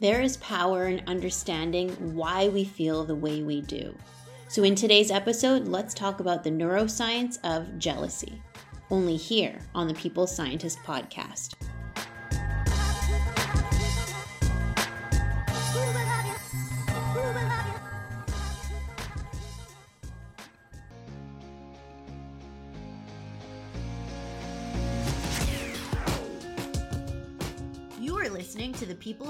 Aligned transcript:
There 0.00 0.20
is 0.20 0.36
power 0.36 0.86
in 0.86 1.02
understanding 1.08 1.90
why 2.14 2.48
we 2.48 2.64
feel 2.64 3.04
the 3.04 3.16
way 3.16 3.42
we 3.42 3.62
do. 3.62 3.96
So, 4.46 4.62
in 4.62 4.76
today's 4.76 5.10
episode, 5.10 5.66
let's 5.66 5.92
talk 5.92 6.20
about 6.20 6.44
the 6.44 6.50
neuroscience 6.50 7.38
of 7.42 7.78
jealousy, 7.80 8.40
only 8.90 9.16
here 9.16 9.58
on 9.74 9.88
the 9.88 9.94
People's 9.94 10.34
Scientist 10.34 10.78
podcast. 10.86 11.54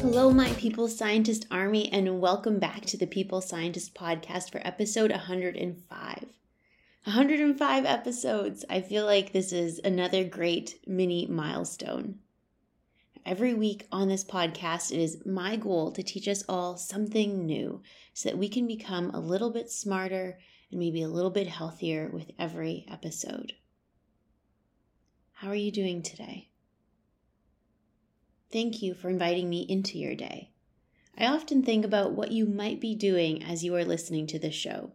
Hello, 0.00 0.30
my 0.30 0.50
People's 0.54 0.96
Scientist 0.96 1.46
Army, 1.50 1.92
and 1.92 2.22
welcome 2.22 2.58
back 2.58 2.86
to 2.86 2.96
the 2.96 3.06
People's 3.06 3.46
Scientist 3.46 3.94
Podcast 3.94 4.50
for 4.50 4.66
episode 4.66 5.10
105. 5.10 6.24
105 7.04 7.84
episodes. 7.84 8.64
I 8.70 8.80
feel 8.80 9.04
like 9.04 9.32
this 9.32 9.52
is 9.52 9.78
another 9.84 10.24
great 10.24 10.80
mini 10.86 11.26
milestone. 11.26 12.18
Every 13.26 13.52
week 13.52 13.88
on 13.92 14.08
this 14.08 14.24
podcast, 14.24 14.90
it 14.90 14.98
is 14.98 15.26
my 15.26 15.56
goal 15.56 15.92
to 15.92 16.02
teach 16.02 16.26
us 16.28 16.44
all 16.48 16.78
something 16.78 17.44
new 17.44 17.82
so 18.14 18.30
that 18.30 18.38
we 18.38 18.48
can 18.48 18.66
become 18.66 19.10
a 19.10 19.20
little 19.20 19.50
bit 19.50 19.70
smarter 19.70 20.38
and 20.70 20.80
maybe 20.80 21.02
a 21.02 21.08
little 21.08 21.30
bit 21.30 21.46
healthier 21.46 22.08
with 22.10 22.30
every 22.38 22.86
episode. 22.90 23.52
How 25.32 25.48
are 25.48 25.54
you 25.54 25.70
doing 25.70 26.02
today? 26.02 26.49
Thank 28.52 28.82
you 28.82 28.94
for 28.94 29.08
inviting 29.08 29.48
me 29.48 29.60
into 29.68 29.96
your 29.98 30.16
day. 30.16 30.50
I 31.16 31.26
often 31.26 31.62
think 31.62 31.84
about 31.84 32.12
what 32.12 32.32
you 32.32 32.46
might 32.46 32.80
be 32.80 32.94
doing 32.96 33.44
as 33.44 33.62
you 33.62 33.76
are 33.76 33.84
listening 33.84 34.26
to 34.28 34.38
this 34.40 34.54
show. 34.54 34.92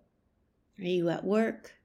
Are 0.77 0.83
you 0.83 1.07
at 1.09 1.23
work? 1.23 1.75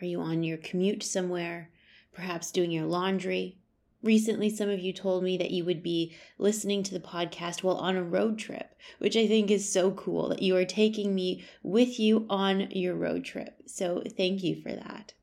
Are 0.00 0.04
you 0.04 0.20
on 0.20 0.42
your 0.42 0.58
commute 0.58 1.02
somewhere? 1.02 1.70
Perhaps 2.12 2.50
doing 2.50 2.70
your 2.70 2.84
laundry? 2.84 3.56
Recently, 4.02 4.50
some 4.50 4.68
of 4.68 4.80
you 4.80 4.92
told 4.92 5.24
me 5.24 5.38
that 5.38 5.50
you 5.50 5.64
would 5.64 5.82
be 5.82 6.14
listening 6.36 6.82
to 6.82 6.92
the 6.92 7.00
podcast 7.00 7.62
while 7.62 7.76
on 7.76 7.96
a 7.96 8.04
road 8.04 8.38
trip, 8.38 8.74
which 8.98 9.16
I 9.16 9.26
think 9.26 9.50
is 9.50 9.72
so 9.72 9.92
cool 9.92 10.28
that 10.28 10.42
you 10.42 10.54
are 10.56 10.66
taking 10.66 11.14
me 11.14 11.44
with 11.62 11.98
you 11.98 12.26
on 12.28 12.70
your 12.72 12.94
road 12.94 13.24
trip. 13.24 13.62
So, 13.64 14.02
thank 14.16 14.42
you 14.42 14.60
for 14.60 14.72
that. 14.72 15.14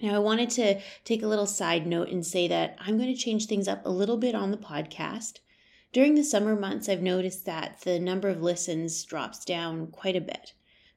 Now, 0.00 0.14
I 0.14 0.20
wanted 0.20 0.50
to 0.50 0.80
take 1.04 1.24
a 1.24 1.26
little 1.26 1.46
side 1.46 1.84
note 1.84 2.08
and 2.08 2.24
say 2.24 2.46
that 2.46 2.76
I'm 2.78 2.96
going 2.96 3.12
to 3.12 3.20
change 3.20 3.46
things 3.46 3.66
up 3.66 3.84
a 3.84 3.90
little 3.90 4.16
bit 4.16 4.32
on 4.32 4.52
the 4.52 4.56
podcast. 4.56 5.40
During 5.92 6.14
the 6.14 6.22
summer 6.22 6.54
months, 6.54 6.88
I've 6.88 7.02
noticed 7.02 7.44
that 7.46 7.80
the 7.80 7.98
number 7.98 8.28
of 8.28 8.40
listens 8.40 9.02
drops 9.02 9.44
down 9.44 9.88
quite 9.88 10.14
a 10.14 10.20
bit, 10.20 10.52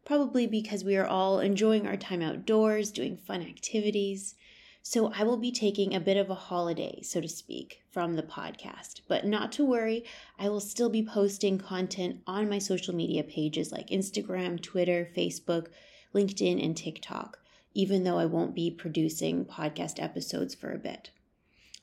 probably 0.06 0.46
because 0.46 0.84
we 0.84 0.96
are 0.98 1.08
all 1.08 1.40
enjoying 1.40 1.88
our 1.88 1.98
time 1.98 2.22
outdoors, 2.22 2.92
doing 2.92 3.18
fun 3.18 3.42
activities. 3.42 4.36
So 4.84 5.12
I 5.14 5.24
will 5.24 5.38
be 5.38 5.52
taking 5.52 5.96
a 5.96 6.00
bit 6.00 6.18
of 6.18 6.30
a 6.30 6.36
holiday, 6.36 7.02
so 7.02 7.22
to 7.22 7.28
speak, 7.28 7.82
from 7.90 8.14
the 8.14 8.24
podcast. 8.24 9.02
But 9.08 9.26
not 9.26 9.52
to 9.54 9.66
worry, 9.66 10.04
I 10.38 10.50
will 10.50 10.60
still 10.60 10.90
be 10.90 11.02
posting 11.02 11.58
content 11.58 12.22
on 12.28 12.48
my 12.48 12.60
social 12.60 12.94
media 12.94 13.24
pages 13.24 13.72
like 13.72 13.90
Instagram, 13.90 14.62
Twitter, 14.62 15.10
Facebook, 15.18 15.70
LinkedIn, 16.14 16.64
and 16.64 16.78
TikTok 16.78 17.40
even 17.74 18.04
though 18.04 18.18
I 18.18 18.26
won't 18.26 18.56
be 18.56 18.70
producing 18.70 19.46
podcast 19.46 20.02
episodes 20.02 20.54
for 20.54 20.72
a 20.72 20.78
bit. 20.78 21.12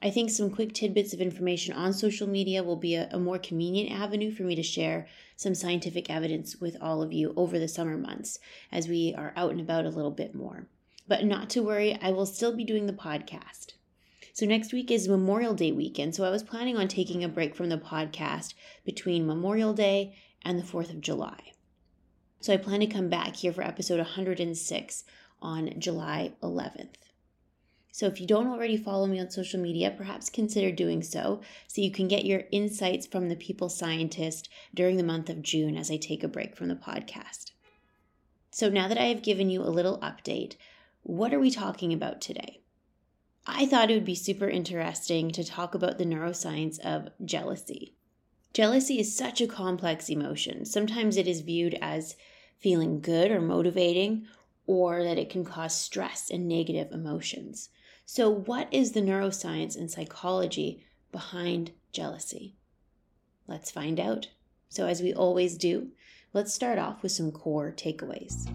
I 0.01 0.11
think 0.11 0.31
some 0.31 0.51
quick 0.51 0.75
tidbits 0.75 1.13
of 1.13 1.21
information 1.21 1.75
on 1.75 1.93
social 1.93 2.29
media 2.29 2.63
will 2.63 2.77
be 2.77 2.95
a, 2.95 3.09
a, 3.11 3.19
more 3.19 3.39
convenient 3.39 3.91
avenue 3.91 4.31
for 4.31 4.45
me 4.45 4.55
to 4.55 4.63
share 4.63 5.09
some 5.35 5.57
scientific 5.57 6.09
evidence 6.09 6.61
with 6.61 6.77
all 6.81 7.03
of 7.03 7.13
you 7.13 7.35
over 7.37 7.59
the 7.59 7.67
summer 7.67 7.97
months 7.97 8.39
as 8.71 8.87
we 8.87 9.13
are 9.17 9.33
out 9.35 9.51
and 9.51 9.61
about 9.61 9.87
a 9.87 9.91
little 9.91 10.13
bit 10.13 10.37
more. 10.37 10.69
But 11.09 11.25
not 11.25 11.51
to 11.51 11.65
worry, 11.65 11.99
I 12.01 12.13
will 12.13 12.27
still 12.27 12.55
be 12.55 12.63
doing 12.63 12.87
the 12.87 12.93
podcast. 12.93 13.73
So, 14.33 14.47
next 14.47 14.73
week 14.73 14.89
is 14.89 15.09
Memorial 15.09 15.55
Day 15.55 15.73
weekend, 15.73 16.15
so 16.15 16.23
I 16.23 16.31
was 16.31 16.45
planning 16.45 16.77
on 16.77 16.87
taking 16.87 17.25
a 17.25 17.29
break 17.29 17.57
from 17.57 17.69
the 17.69 17.77
podcast 17.77 18.55
between 18.85 19.27
Memorial 19.27 19.73
Day 19.73 20.15
and 20.43 20.61
the 20.61 20.63
4th 20.63 20.91
of 20.91 21.01
July. 21.01 21.55
So, 22.41 22.53
I 22.53 22.57
plan 22.57 22.79
to 22.79 22.87
come 22.87 23.09
back 23.09 23.35
here 23.35 23.53
for 23.53 23.63
episode 23.63 23.99
106 23.99 25.05
on 25.41 25.79
July 25.79 26.33
11th. 26.43 26.95
So 27.93 28.07
if 28.07 28.21
you 28.21 28.27
don't 28.27 28.47
already 28.47 28.77
follow 28.77 29.07
me 29.07 29.19
on 29.19 29.31
social 29.31 29.61
media, 29.61 29.95
perhaps 29.97 30.31
consider 30.31 30.71
doing 30.71 31.03
so 31.03 31.41
so 31.67 31.81
you 31.81 31.91
can 31.91 32.07
get 32.07 32.25
your 32.25 32.45
insights 32.53 33.07
from 33.07 33.29
the 33.29 33.35
people's 33.35 33.77
scientist 33.77 34.49
during 34.73 34.97
the 34.97 35.03
month 35.03 35.29
of 35.29 35.43
June 35.43 35.77
as 35.77 35.91
I 35.91 35.97
take 35.97 36.23
a 36.23 36.29
break 36.29 36.57
from 36.57 36.69
the 36.69 36.77
podcast. 36.77 37.51
So 38.51 38.69
now 38.69 38.89
that 38.89 38.99
I 38.99 39.07
have 39.07 39.23
given 39.23 39.51
you 39.51 39.63
a 39.63 39.71
little 39.71 39.99
update, 39.99 40.57
what 41.03 41.35
are 41.35 41.41
we 41.41 41.51
talking 41.51 41.93
about 41.93 42.21
today? 42.21 42.61
I 43.47 43.67
thought 43.67 43.91
it 43.91 43.95
would 43.95 44.05
be 44.05 44.15
super 44.15 44.49
interesting 44.49 45.31
to 45.31 45.43
talk 45.43 45.75
about 45.75 45.99
the 45.99 46.05
neuroscience 46.05 46.79
of 46.81 47.09
jealousy. 47.25 47.95
Jealousy 48.53 48.99
is 49.01 49.17
such 49.17 49.41
a 49.41 49.47
complex 49.47 50.09
emotion. 50.09 50.65
Sometimes 50.65 51.17
it 51.17 51.27
is 51.27 51.41
viewed 51.41 51.79
as 51.81 52.17
feeling 52.59 53.01
good 53.01 53.31
or 53.31 53.41
motivating, 53.41 54.27
or 54.69 55.03
that 55.03 55.19
it 55.19 55.31
can 55.31 55.47
cause 55.47 55.75
stress 55.75 56.31
and 56.31 56.47
negative 56.47 56.93
emotions. 56.93 57.71
So, 58.05 58.29
what 58.29 58.69
is 58.71 58.93
the 58.93 59.01
neuroscience 59.01 59.75
and 59.75 59.91
psychology 59.91 60.85
behind 61.11 61.73
jealousy? 61.91 62.55
Let's 63.47 63.71
find 63.71 63.99
out. 63.99 64.29
So, 64.69 64.87
as 64.87 65.01
we 65.01 65.15
always 65.15 65.57
do, 65.57 65.89
let's 66.35 66.53
start 66.53 66.79
off 66.79 67.03
with 67.03 67.13
some 67.13 67.33
core 67.33 67.73
takeaways. 67.75 68.47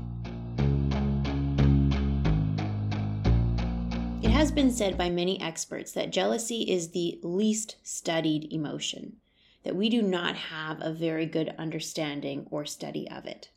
It 4.23 4.29
has 4.29 4.51
been 4.51 4.71
said 4.71 4.97
by 4.99 5.09
many 5.09 5.41
experts 5.41 5.93
that 5.93 6.11
jealousy 6.11 6.61
is 6.61 6.91
the 6.91 7.19
least 7.23 7.77
studied 7.81 8.53
emotion, 8.53 9.17
that 9.63 9.75
we 9.75 9.89
do 9.89 10.03
not 10.03 10.35
have 10.35 10.77
a 10.79 10.93
very 10.93 11.25
good 11.25 11.55
understanding 11.57 12.45
or 12.51 12.65
study 12.65 13.09
of 13.09 13.25
it. 13.25 13.49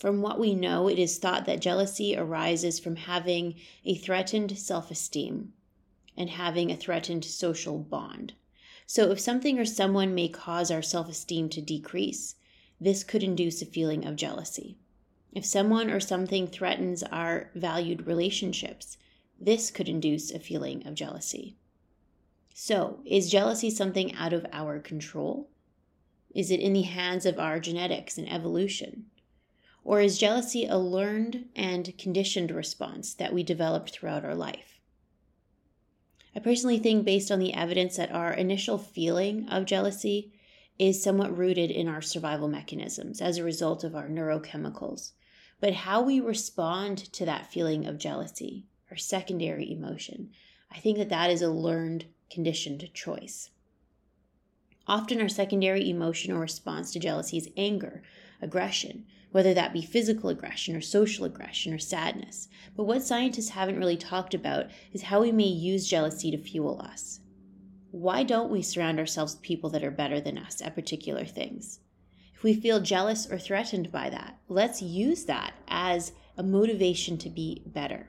From 0.00 0.22
what 0.22 0.40
we 0.40 0.54
know, 0.54 0.88
it 0.88 0.98
is 0.98 1.18
thought 1.18 1.44
that 1.44 1.60
jealousy 1.60 2.16
arises 2.16 2.78
from 2.78 2.96
having 2.96 3.56
a 3.84 3.94
threatened 3.94 4.56
self 4.56 4.90
esteem 4.90 5.52
and 6.16 6.30
having 6.30 6.70
a 6.70 6.76
threatened 6.76 7.22
social 7.22 7.76
bond. 7.78 8.32
So, 8.86 9.10
if 9.10 9.20
something 9.20 9.58
or 9.58 9.66
someone 9.66 10.14
may 10.14 10.30
cause 10.30 10.70
our 10.70 10.80
self 10.80 11.10
esteem 11.10 11.50
to 11.50 11.60
decrease, 11.60 12.36
this 12.80 13.04
could 13.04 13.22
induce 13.22 13.60
a 13.60 13.66
feeling 13.66 14.06
of 14.06 14.16
jealousy. 14.16 14.78
If 15.34 15.44
someone 15.44 15.90
or 15.90 16.00
something 16.00 16.46
threatens 16.46 17.02
our 17.02 17.50
valued 17.54 18.06
relationships, 18.06 18.96
this 19.38 19.70
could 19.70 19.86
induce 19.86 20.30
a 20.30 20.38
feeling 20.38 20.86
of 20.86 20.94
jealousy. 20.94 21.56
So, 22.54 23.00
is 23.04 23.30
jealousy 23.30 23.68
something 23.68 24.14
out 24.14 24.32
of 24.32 24.46
our 24.50 24.78
control? 24.78 25.50
Is 26.34 26.50
it 26.50 26.60
in 26.60 26.72
the 26.72 26.88
hands 26.88 27.26
of 27.26 27.38
our 27.38 27.60
genetics 27.60 28.16
and 28.16 28.32
evolution? 28.32 29.10
Or 29.90 30.00
is 30.00 30.18
jealousy 30.18 30.66
a 30.66 30.78
learned 30.78 31.48
and 31.56 31.98
conditioned 31.98 32.52
response 32.52 33.12
that 33.14 33.32
we 33.32 33.42
developed 33.42 33.90
throughout 33.90 34.24
our 34.24 34.36
life? 34.36 34.78
I 36.32 36.38
personally 36.38 36.78
think, 36.78 37.04
based 37.04 37.28
on 37.32 37.40
the 37.40 37.52
evidence, 37.54 37.96
that 37.96 38.12
our 38.12 38.32
initial 38.32 38.78
feeling 38.78 39.48
of 39.48 39.64
jealousy 39.64 40.32
is 40.78 41.02
somewhat 41.02 41.36
rooted 41.36 41.72
in 41.72 41.88
our 41.88 42.02
survival 42.02 42.46
mechanisms 42.46 43.20
as 43.20 43.36
a 43.36 43.42
result 43.42 43.82
of 43.82 43.96
our 43.96 44.08
neurochemicals. 44.08 45.10
But 45.58 45.74
how 45.74 46.00
we 46.02 46.20
respond 46.20 47.12
to 47.12 47.24
that 47.24 47.50
feeling 47.50 47.84
of 47.84 47.98
jealousy, 47.98 48.68
our 48.92 48.96
secondary 48.96 49.72
emotion, 49.72 50.30
I 50.70 50.78
think 50.78 50.98
that 50.98 51.08
that 51.08 51.32
is 51.32 51.42
a 51.42 51.50
learned, 51.50 52.04
conditioned 52.30 52.88
choice. 52.94 53.50
Often, 54.86 55.20
our 55.20 55.28
secondary 55.28 55.90
emotion 55.90 56.32
or 56.32 56.38
response 56.38 56.92
to 56.92 57.00
jealousy 57.00 57.38
is 57.38 57.50
anger, 57.56 58.04
aggression, 58.40 59.06
whether 59.32 59.54
that 59.54 59.72
be 59.72 59.82
physical 59.82 60.28
aggression 60.30 60.74
or 60.74 60.80
social 60.80 61.24
aggression 61.24 61.72
or 61.72 61.78
sadness. 61.78 62.48
But 62.76 62.84
what 62.84 63.02
scientists 63.02 63.50
haven't 63.50 63.78
really 63.78 63.96
talked 63.96 64.34
about 64.34 64.66
is 64.92 65.02
how 65.02 65.22
we 65.22 65.32
may 65.32 65.44
use 65.44 65.88
jealousy 65.88 66.30
to 66.30 66.38
fuel 66.38 66.80
us. 66.80 67.20
why 67.90 68.22
don't 68.22 68.50
we 68.50 68.62
surround 68.62 68.98
ourselves 68.98 69.34
with 69.34 69.42
people 69.42 69.70
that 69.70 69.82
are 69.82 69.90
better 69.90 70.20
than 70.20 70.38
us 70.38 70.62
at 70.62 70.74
particular 70.74 71.24
things? 71.24 71.80
If 72.34 72.42
we 72.42 72.54
feel 72.54 72.80
jealous 72.80 73.30
or 73.30 73.38
threatened 73.38 73.90
by 73.90 74.10
that, 74.10 74.38
let's 74.48 74.80
use 74.80 75.24
that 75.24 75.54
as 75.68 76.12
a 76.36 76.42
motivation 76.42 77.18
to 77.18 77.28
be 77.28 77.62
better. 77.66 78.08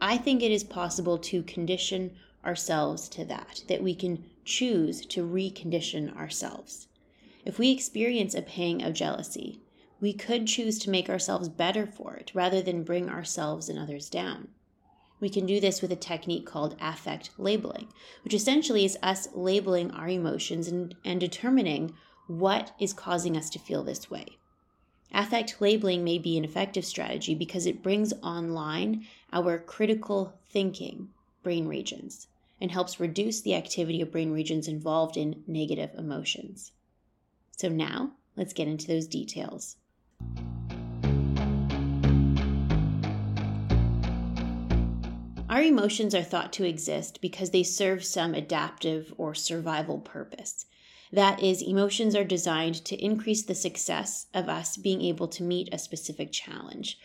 I 0.00 0.16
think 0.16 0.42
it 0.42 0.50
is 0.50 0.64
possible 0.64 1.18
to 1.18 1.42
condition 1.44 2.12
ourselves 2.44 3.08
to 3.10 3.24
that, 3.26 3.62
that 3.68 3.82
we 3.82 3.94
can 3.94 4.24
choose 4.44 5.06
to 5.06 5.24
recondition 5.24 6.16
ourselves. 6.16 6.88
If 7.44 7.58
we 7.58 7.70
experience 7.70 8.34
a 8.34 8.42
pang 8.42 8.82
of 8.82 8.94
jealousy, 8.94 9.60
we 10.02 10.12
could 10.12 10.48
choose 10.48 10.80
to 10.80 10.90
make 10.90 11.08
ourselves 11.08 11.48
better 11.48 11.86
for 11.86 12.16
it 12.16 12.32
rather 12.34 12.60
than 12.60 12.82
bring 12.82 13.08
ourselves 13.08 13.68
and 13.68 13.78
others 13.78 14.10
down. 14.10 14.48
We 15.20 15.30
can 15.30 15.46
do 15.46 15.60
this 15.60 15.80
with 15.80 15.92
a 15.92 15.96
technique 15.96 16.44
called 16.44 16.74
affect 16.80 17.30
labeling, 17.38 17.86
which 18.24 18.34
essentially 18.34 18.84
is 18.84 18.98
us 19.00 19.28
labeling 19.32 19.92
our 19.92 20.08
emotions 20.08 20.66
and, 20.66 20.96
and 21.04 21.20
determining 21.20 21.94
what 22.26 22.74
is 22.80 22.92
causing 22.92 23.36
us 23.36 23.48
to 23.50 23.60
feel 23.60 23.84
this 23.84 24.10
way. 24.10 24.38
Affect 25.12 25.60
labeling 25.60 26.02
may 26.02 26.18
be 26.18 26.36
an 26.36 26.44
effective 26.44 26.84
strategy 26.84 27.36
because 27.36 27.64
it 27.64 27.80
brings 27.80 28.12
online 28.24 29.06
our 29.32 29.56
critical 29.56 30.32
thinking 30.50 31.10
brain 31.44 31.68
regions 31.68 32.26
and 32.60 32.72
helps 32.72 32.98
reduce 32.98 33.40
the 33.40 33.54
activity 33.54 34.00
of 34.00 34.10
brain 34.10 34.32
regions 34.32 34.66
involved 34.66 35.16
in 35.16 35.44
negative 35.46 35.90
emotions. 35.96 36.72
So, 37.56 37.68
now 37.68 38.14
let's 38.36 38.52
get 38.52 38.66
into 38.66 38.88
those 38.88 39.06
details. 39.06 39.76
Our 45.48 45.62
emotions 45.62 46.14
are 46.14 46.22
thought 46.22 46.52
to 46.54 46.64
exist 46.64 47.20
because 47.20 47.50
they 47.50 47.62
serve 47.62 48.04
some 48.04 48.34
adaptive 48.34 49.12
or 49.18 49.34
survival 49.34 49.98
purpose. 49.98 50.64
That 51.12 51.42
is, 51.42 51.60
emotions 51.60 52.16
are 52.16 52.24
designed 52.24 52.84
to 52.86 52.96
increase 52.96 53.42
the 53.42 53.54
success 53.54 54.28
of 54.32 54.48
us 54.48 54.78
being 54.78 55.02
able 55.02 55.28
to 55.28 55.42
meet 55.42 55.68
a 55.70 55.78
specific 55.78 56.32
challenge, 56.32 56.98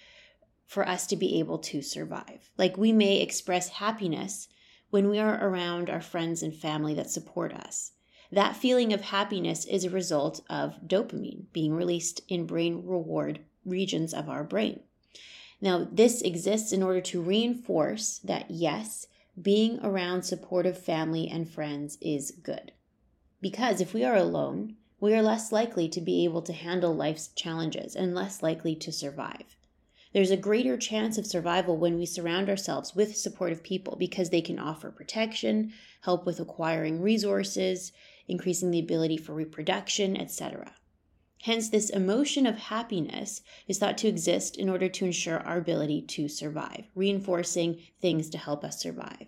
for 0.65 0.87
us 0.87 1.05
to 1.07 1.17
be 1.17 1.39
able 1.39 1.57
to 1.57 1.81
survive. 1.81 2.49
Like 2.57 2.77
we 2.77 2.93
may 2.93 3.21
express 3.21 3.67
happiness 3.69 4.47
when 4.91 5.09
we 5.09 5.19
are 5.19 5.45
around 5.45 5.89
our 5.89 6.01
friends 6.01 6.41
and 6.41 6.55
family 6.55 6.93
that 6.93 7.09
support 7.09 7.53
us. 7.53 7.91
That 8.31 8.57
feeling 8.57 8.91
of 8.93 9.01
happiness 9.01 9.65
is 9.65 9.85
a 9.85 9.89
result 9.89 10.41
of 10.49 10.81
dopamine 10.85 11.45
being 11.53 11.73
released 11.73 12.21
in 12.27 12.45
brain 12.45 12.83
reward 12.85 13.39
regions 13.65 14.13
of 14.13 14.29
our 14.29 14.43
brain. 14.43 14.81
Now, 15.61 15.87
this 15.91 16.21
exists 16.21 16.71
in 16.71 16.83
order 16.83 17.01
to 17.01 17.21
reinforce 17.21 18.19
that 18.19 18.51
yes, 18.51 19.07
being 19.41 19.79
around 19.83 20.23
supportive 20.23 20.77
family 20.77 21.27
and 21.29 21.49
friends 21.49 21.97
is 22.01 22.31
good. 22.31 22.71
Because 23.41 23.81
if 23.81 23.93
we 23.93 24.03
are 24.03 24.15
alone, 24.15 24.75
we 24.99 25.13
are 25.13 25.21
less 25.21 25.51
likely 25.51 25.87
to 25.89 26.01
be 26.01 26.23
able 26.25 26.41
to 26.41 26.53
handle 26.53 26.95
life's 26.95 27.29
challenges 27.29 27.95
and 27.95 28.15
less 28.15 28.41
likely 28.41 28.75
to 28.75 28.91
survive. 28.91 29.55
There's 30.13 30.31
a 30.31 30.37
greater 30.37 30.77
chance 30.77 31.17
of 31.17 31.27
survival 31.27 31.77
when 31.77 31.97
we 31.97 32.05
surround 32.05 32.49
ourselves 32.49 32.95
with 32.95 33.15
supportive 33.15 33.61
people 33.61 33.95
because 33.95 34.29
they 34.29 34.41
can 34.41 34.57
offer 34.57 34.89
protection, 34.89 35.73
help 36.01 36.25
with 36.25 36.39
acquiring 36.39 37.01
resources, 37.01 37.91
increasing 38.27 38.71
the 38.71 38.79
ability 38.79 39.17
for 39.17 39.33
reproduction, 39.33 40.17
etc. 40.17 40.73
Hence, 41.43 41.69
this 41.69 41.89
emotion 41.89 42.45
of 42.45 42.57
happiness 42.57 43.41
is 43.67 43.77
thought 43.77 43.97
to 43.99 44.07
exist 44.07 44.57
in 44.57 44.69
order 44.69 44.89
to 44.89 45.05
ensure 45.05 45.39
our 45.39 45.57
ability 45.57 46.01
to 46.01 46.27
survive, 46.27 46.85
reinforcing 46.95 47.79
things 48.01 48.29
to 48.31 48.37
help 48.37 48.63
us 48.63 48.81
survive. 48.81 49.27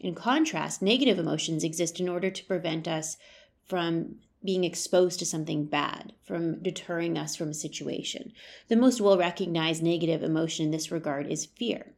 In 0.00 0.14
contrast, 0.14 0.82
negative 0.82 1.18
emotions 1.18 1.62
exist 1.62 2.00
in 2.00 2.08
order 2.08 2.30
to 2.30 2.44
prevent 2.44 2.88
us 2.88 3.16
from 3.64 4.16
being 4.44 4.64
exposed 4.64 5.18
to 5.18 5.26
something 5.26 5.66
bad, 5.66 6.12
from 6.22 6.62
deterring 6.62 7.18
us 7.18 7.34
from 7.36 7.50
a 7.50 7.54
situation. 7.54 8.32
The 8.68 8.76
most 8.76 9.00
well 9.00 9.18
recognized 9.18 9.82
negative 9.82 10.22
emotion 10.22 10.66
in 10.66 10.70
this 10.70 10.90
regard 10.90 11.26
is 11.26 11.46
fear. 11.46 11.95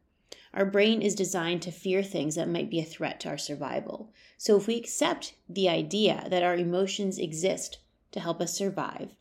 Our 0.53 0.65
brain 0.65 1.01
is 1.01 1.13
designed 1.13 1.61
to 1.63 1.71
fear 1.71 2.01
things 2.01 2.35
that 2.35 2.49
might 2.49 2.69
be 2.69 2.79
a 2.79 2.85
threat 2.85 3.19
to 3.21 3.29
our 3.29 3.37
survival. 3.37 4.11
So, 4.37 4.57
if 4.57 4.65
we 4.65 4.75
accept 4.77 5.35
the 5.47 5.69
idea 5.69 6.27
that 6.29 6.43
our 6.43 6.55
emotions 6.55 7.19
exist 7.19 7.77
to 8.11 8.19
help 8.19 8.41
us 8.41 8.53
survive, 8.53 9.15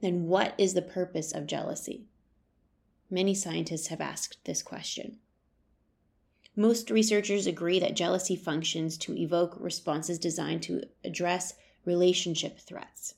then 0.00 0.26
what 0.26 0.54
is 0.58 0.74
the 0.74 0.82
purpose 0.82 1.32
of 1.32 1.46
jealousy? 1.46 2.04
Many 3.08 3.34
scientists 3.34 3.86
have 3.86 4.00
asked 4.00 4.44
this 4.44 4.62
question. 4.62 5.18
Most 6.56 6.90
researchers 6.90 7.46
agree 7.46 7.80
that 7.80 7.96
jealousy 7.96 8.36
functions 8.36 8.96
to 8.98 9.16
evoke 9.16 9.56
responses 9.58 10.18
designed 10.18 10.62
to 10.64 10.82
address 11.02 11.54
relationship 11.84 12.58
threats. 12.60 13.14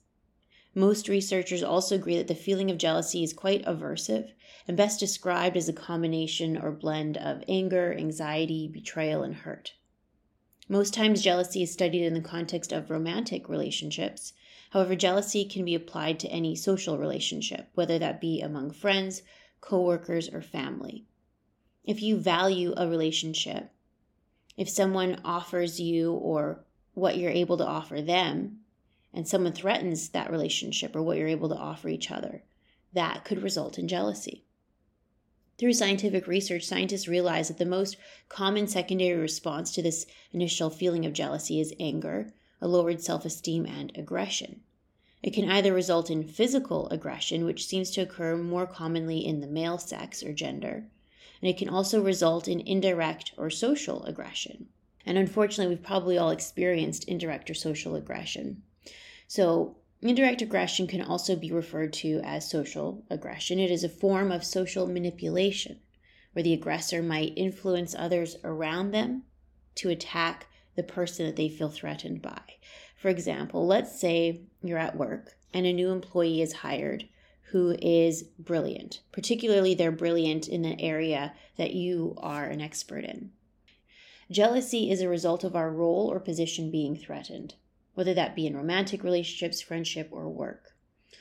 Most 0.77 1.09
researchers 1.09 1.65
also 1.65 1.97
agree 1.97 2.17
that 2.19 2.29
the 2.29 2.37
feeling 2.37 2.71
of 2.71 2.79
jealousy 2.79 3.25
is 3.25 3.33
quite 3.33 3.65
aversive 3.65 4.31
and 4.69 4.77
best 4.77 5.01
described 5.01 5.57
as 5.57 5.69
a 5.69 5.73
combination 5.73 6.57
or 6.57 6.71
blend 6.71 7.17
of 7.17 7.43
anger, 7.49 7.93
anxiety, 7.93 8.69
betrayal, 8.69 9.25
and 9.25 9.35
hurt. 9.35 9.73
Most 10.69 10.95
times, 10.95 11.21
jealousy 11.21 11.65
is 11.65 11.73
studied 11.73 12.05
in 12.05 12.15
the 12.15 12.21
context 12.21 12.71
of 12.71 12.91
romantic 12.91 13.49
relationships, 13.49 14.33
However, 14.71 14.97
jealousy 14.97 15.45
can 15.45 15.65
be 15.65 15.75
applied 15.75 16.19
to 16.21 16.29
any 16.29 16.57
social 16.57 16.99
relationship, 16.99 17.71
whether 17.75 17.99
that 17.99 18.21
be 18.21 18.41
among 18.41 18.73
friends, 18.73 19.23
coworkers, 19.61 20.29
or 20.29 20.43
family. 20.43 21.07
If 21.85 22.03
you 22.03 22.19
value 22.19 22.75
a 22.77 22.89
relationship, 22.89 23.71
if 24.57 24.69
someone 24.69 25.21
offers 25.25 25.81
you 25.81 26.13
or 26.13 26.65
what 26.95 27.17
you're 27.17 27.31
able 27.31 27.57
to 27.59 27.67
offer 27.67 28.03
them, 28.03 28.61
and 29.17 29.27
someone 29.27 29.55
threatens 29.55 30.11
that 30.11 30.31
relationship 30.31 30.95
or 30.95 31.03
what 31.03 31.17
you're 31.17 31.27
able 31.27 31.49
to 31.49 31.57
offer 31.57 31.89
each 31.89 32.11
other, 32.11 32.43
that 32.93 33.25
could 33.25 33.43
result 33.43 33.79
in 33.79 33.89
jealousy. 33.89 34.45
Through 35.57 35.73
scientific 35.73 36.27
research, 36.27 36.65
scientists 36.65 37.09
realize 37.09 37.49
that 37.49 37.57
the 37.57 37.65
most 37.65 37.97
common 38.29 38.69
secondary 38.69 39.19
response 39.19 39.73
to 39.73 39.83
this 39.83 40.05
initial 40.35 40.69
feeling 40.69 41.07
of 41.07 41.15
jealousy 41.15 41.61
is 41.61 41.73
anger, 41.81 42.35
a 42.61 42.69
lowered 42.69 43.01
self 43.01 43.25
esteem, 43.25 43.65
and 43.65 43.91
aggression. 43.97 44.61
It 45.23 45.33
can 45.33 45.51
either 45.51 45.73
result 45.73 46.11
in 46.11 46.23
physical 46.23 46.87
aggression, 46.91 47.47
which 47.47 47.67
seems 47.67 47.91
to 47.93 48.03
occur 48.03 48.37
more 48.37 48.67
commonly 48.67 49.25
in 49.25 49.41
the 49.41 49.47
male 49.47 49.79
sex 49.79 50.23
or 50.23 50.35
gender, 50.35 50.87
and 51.41 51.49
it 51.49 51.57
can 51.57 51.71
also 51.71 52.03
result 52.03 52.49
in 52.49 52.61
indirect 52.61 53.33
or 53.39 53.49
social 53.49 54.05
aggression. 54.05 54.69
And 55.07 55.17
unfortunately, 55.17 55.75
we've 55.75 55.83
probably 55.83 56.19
all 56.19 56.31
experienced 56.31 57.05
indirect 57.05 57.49
or 57.49 57.55
social 57.55 57.97
aggression. 57.97 58.63
So, 59.27 59.77
indirect 60.01 60.43
aggression 60.43 60.87
can 60.87 61.03
also 61.03 61.37
be 61.37 61.51
referred 61.51 61.93
to 61.95 62.21
as 62.25 62.49
social 62.49 63.05
aggression. 63.11 63.59
It 63.59 63.71
is 63.71 63.83
a 63.83 63.89
form 63.89 64.31
of 64.31 64.45
social 64.45 64.87
manipulation 64.87 65.81
where 66.33 66.43
the 66.43 66.53
aggressor 66.53 67.03
might 67.03 67.33
influence 67.37 67.95
others 67.99 68.37
around 68.45 68.91
them 68.91 69.25
to 69.77 69.89
attack 69.89 70.47
the 70.75 70.83
person 70.83 71.27
that 71.27 71.37
they 71.37 71.49
feel 71.49 71.71
threatened 71.71 72.23
by. 72.23 72.43
For 72.97 73.09
example, 73.09 73.67
let's 73.67 73.99
say 73.99 74.43
you're 74.63 74.79
at 74.79 74.97
work 74.97 75.37
and 75.53 75.67
a 75.67 75.73
new 75.73 75.91
employee 75.91 76.43
is 76.43 76.53
hired 76.53 77.09
who 77.51 77.77
is 77.81 78.25
brilliant, 78.39 79.01
particularly 79.13 79.75
they're 79.75 79.93
brilliant 79.93 80.49
in 80.49 80.65
an 80.65 80.81
area 80.81 81.33
that 81.57 81.73
you 81.73 82.15
are 82.19 82.45
an 82.45 82.61
expert 82.61 83.05
in. 83.05 83.31
Jealousy 84.31 84.91
is 84.91 85.01
a 85.01 85.09
result 85.09 85.45
of 85.45 85.55
our 85.55 85.71
role 85.71 86.11
or 86.13 86.19
position 86.19 86.71
being 86.71 86.97
threatened, 86.97 87.55
whether 87.97 88.13
that 88.13 88.37
be 88.37 88.47
in 88.47 88.55
romantic 88.55 89.03
relationships, 89.03 89.63
friendship, 89.63 90.11
or 90.13 90.29
work. 90.29 90.75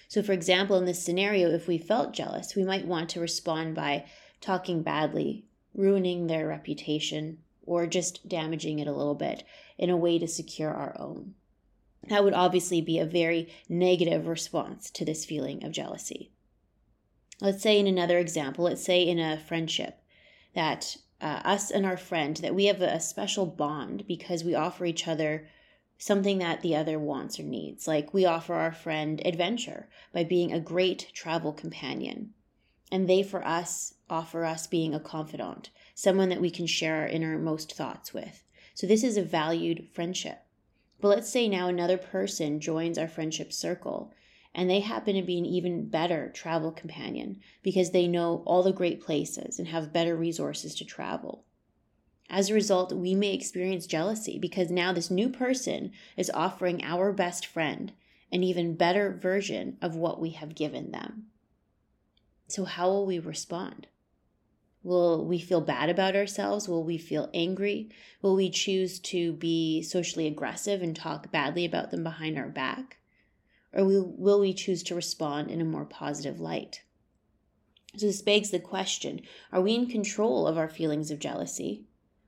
So, 0.09 0.21
for 0.21 0.33
example, 0.33 0.77
in 0.77 0.83
this 0.83 1.01
scenario, 1.01 1.49
if 1.49 1.69
we 1.69 1.77
felt 1.77 2.13
jealous, 2.13 2.53
we 2.53 2.65
might 2.65 2.85
want 2.85 3.09
to 3.11 3.21
respond 3.21 3.75
by 3.75 4.05
talking 4.41 4.83
badly, 4.83 5.45
ruining 5.73 6.27
their 6.27 6.49
reputation, 6.49 7.37
or 7.65 7.87
just 7.87 8.27
damaging 8.27 8.79
it 8.79 8.87
a 8.87 8.93
little 8.93 9.15
bit 9.15 9.45
in 9.77 9.89
a 9.89 9.95
way 9.95 10.19
to 10.19 10.27
secure 10.27 10.73
our 10.73 10.93
own. 10.99 11.35
That 12.09 12.25
would 12.25 12.33
obviously 12.33 12.81
be 12.81 12.99
a 12.99 13.05
very 13.05 13.47
negative 13.69 14.27
response 14.27 14.91
to 14.91 15.05
this 15.05 15.23
feeling 15.23 15.63
of 15.63 15.71
jealousy. 15.71 16.29
Let's 17.39 17.63
say 17.63 17.79
in 17.79 17.87
another 17.87 18.19
example, 18.19 18.65
let's 18.65 18.83
say 18.83 19.01
in 19.01 19.17
a 19.17 19.39
friendship 19.39 20.01
that 20.53 20.97
uh, 21.21 21.39
us 21.45 21.71
and 21.71 21.85
our 21.85 21.97
friend 21.97 22.35
that 22.37 22.53
we 22.53 22.65
have 22.65 22.81
a 22.81 22.99
special 22.99 23.45
bond 23.45 24.05
because 24.07 24.43
we 24.43 24.53
offer 24.53 24.85
each 24.85 25.07
other 25.07 25.47
something 25.97 26.37
that 26.39 26.61
the 26.61 26.75
other 26.75 26.99
wants 26.99 27.39
or 27.39 27.43
needs. 27.43 27.87
Like 27.87 28.13
we 28.13 28.25
offer 28.25 28.53
our 28.53 28.71
friend 28.71 29.21
adventure 29.25 29.87
by 30.13 30.23
being 30.23 30.51
a 30.51 30.59
great 30.59 31.11
travel 31.13 31.53
companion. 31.53 32.33
And 32.91 33.09
they, 33.09 33.23
for 33.23 33.45
us, 33.45 33.95
offer 34.09 34.45
us 34.45 34.67
being 34.67 34.93
a 34.93 34.99
confidant 34.99 35.69
someone 35.95 36.27
that 36.29 36.41
we 36.41 36.51
can 36.51 36.67
share 36.67 36.97
our 36.97 37.07
innermost 37.07 37.73
thoughts 37.73 38.13
with. 38.13 38.43
So 38.73 38.85
this 38.85 39.03
is 39.03 39.15
a 39.15 39.23
valued 39.23 39.87
friendship. 39.93 40.39
But 40.99 41.07
let's 41.07 41.29
say 41.29 41.47
now 41.47 41.67
another 41.67 41.97
person 41.97 42.59
joins 42.59 42.97
our 42.97 43.07
friendship 43.07 43.53
circle 43.53 44.13
and 44.53 44.69
they 44.69 44.81
happen 44.81 45.15
to 45.15 45.21
be 45.21 45.37
an 45.37 45.45
even 45.45 45.89
better 45.89 46.29
travel 46.29 46.71
companion 46.71 47.39
because 47.63 47.91
they 47.91 48.07
know 48.07 48.43
all 48.45 48.63
the 48.63 48.71
great 48.71 49.01
places 49.01 49.59
and 49.59 49.67
have 49.69 49.93
better 49.93 50.15
resources 50.15 50.75
to 50.75 50.85
travel. 50.85 51.45
As 52.29 52.49
a 52.49 52.53
result, 52.53 52.91
we 52.91 53.13
may 53.13 53.33
experience 53.33 53.85
jealousy 53.85 54.39
because 54.39 54.71
now 54.71 54.91
this 54.91 55.11
new 55.11 55.29
person 55.29 55.91
is 56.17 56.31
offering 56.33 56.83
our 56.83 57.13
best 57.13 57.45
friend 57.45 57.93
an 58.31 58.43
even 58.43 58.75
better 58.75 59.11
version 59.11 59.77
of 59.81 59.95
what 59.95 60.19
we 60.19 60.31
have 60.31 60.55
given 60.55 60.91
them. 60.91 61.27
So, 62.47 62.65
how 62.65 62.89
will 62.89 63.05
we 63.05 63.19
respond? 63.19 63.87
Will 64.83 65.25
we 65.25 65.39
feel 65.39 65.61
bad 65.61 65.89
about 65.89 66.15
ourselves? 66.15 66.67
Will 66.67 66.83
we 66.83 66.97
feel 66.97 67.29
angry? 67.33 67.89
Will 68.21 68.35
we 68.35 68.49
choose 68.49 68.99
to 68.99 69.33
be 69.33 69.81
socially 69.81 70.27
aggressive 70.27 70.81
and 70.81 70.95
talk 70.95 71.31
badly 71.31 71.65
about 71.65 71.91
them 71.91 72.03
behind 72.03 72.37
our 72.37 72.49
back? 72.49 72.97
Or 73.73 73.83
will 73.85 74.39
we 74.39 74.53
choose 74.53 74.83
to 74.83 74.95
respond 74.95 75.49
in 75.49 75.59
a 75.59 75.65
more 75.65 75.85
positive 75.85 76.39
light? 76.39 76.81
So, 77.97 78.07
this 78.07 78.21
begs 78.21 78.51
the 78.51 78.59
question 78.59 79.21
are 79.51 79.61
we 79.61 79.73
in 79.73 79.87
control 79.87 80.47
of 80.47 80.57
our 80.57 80.69
feelings 80.69 81.09
of 81.09 81.19
jealousy? 81.19 81.85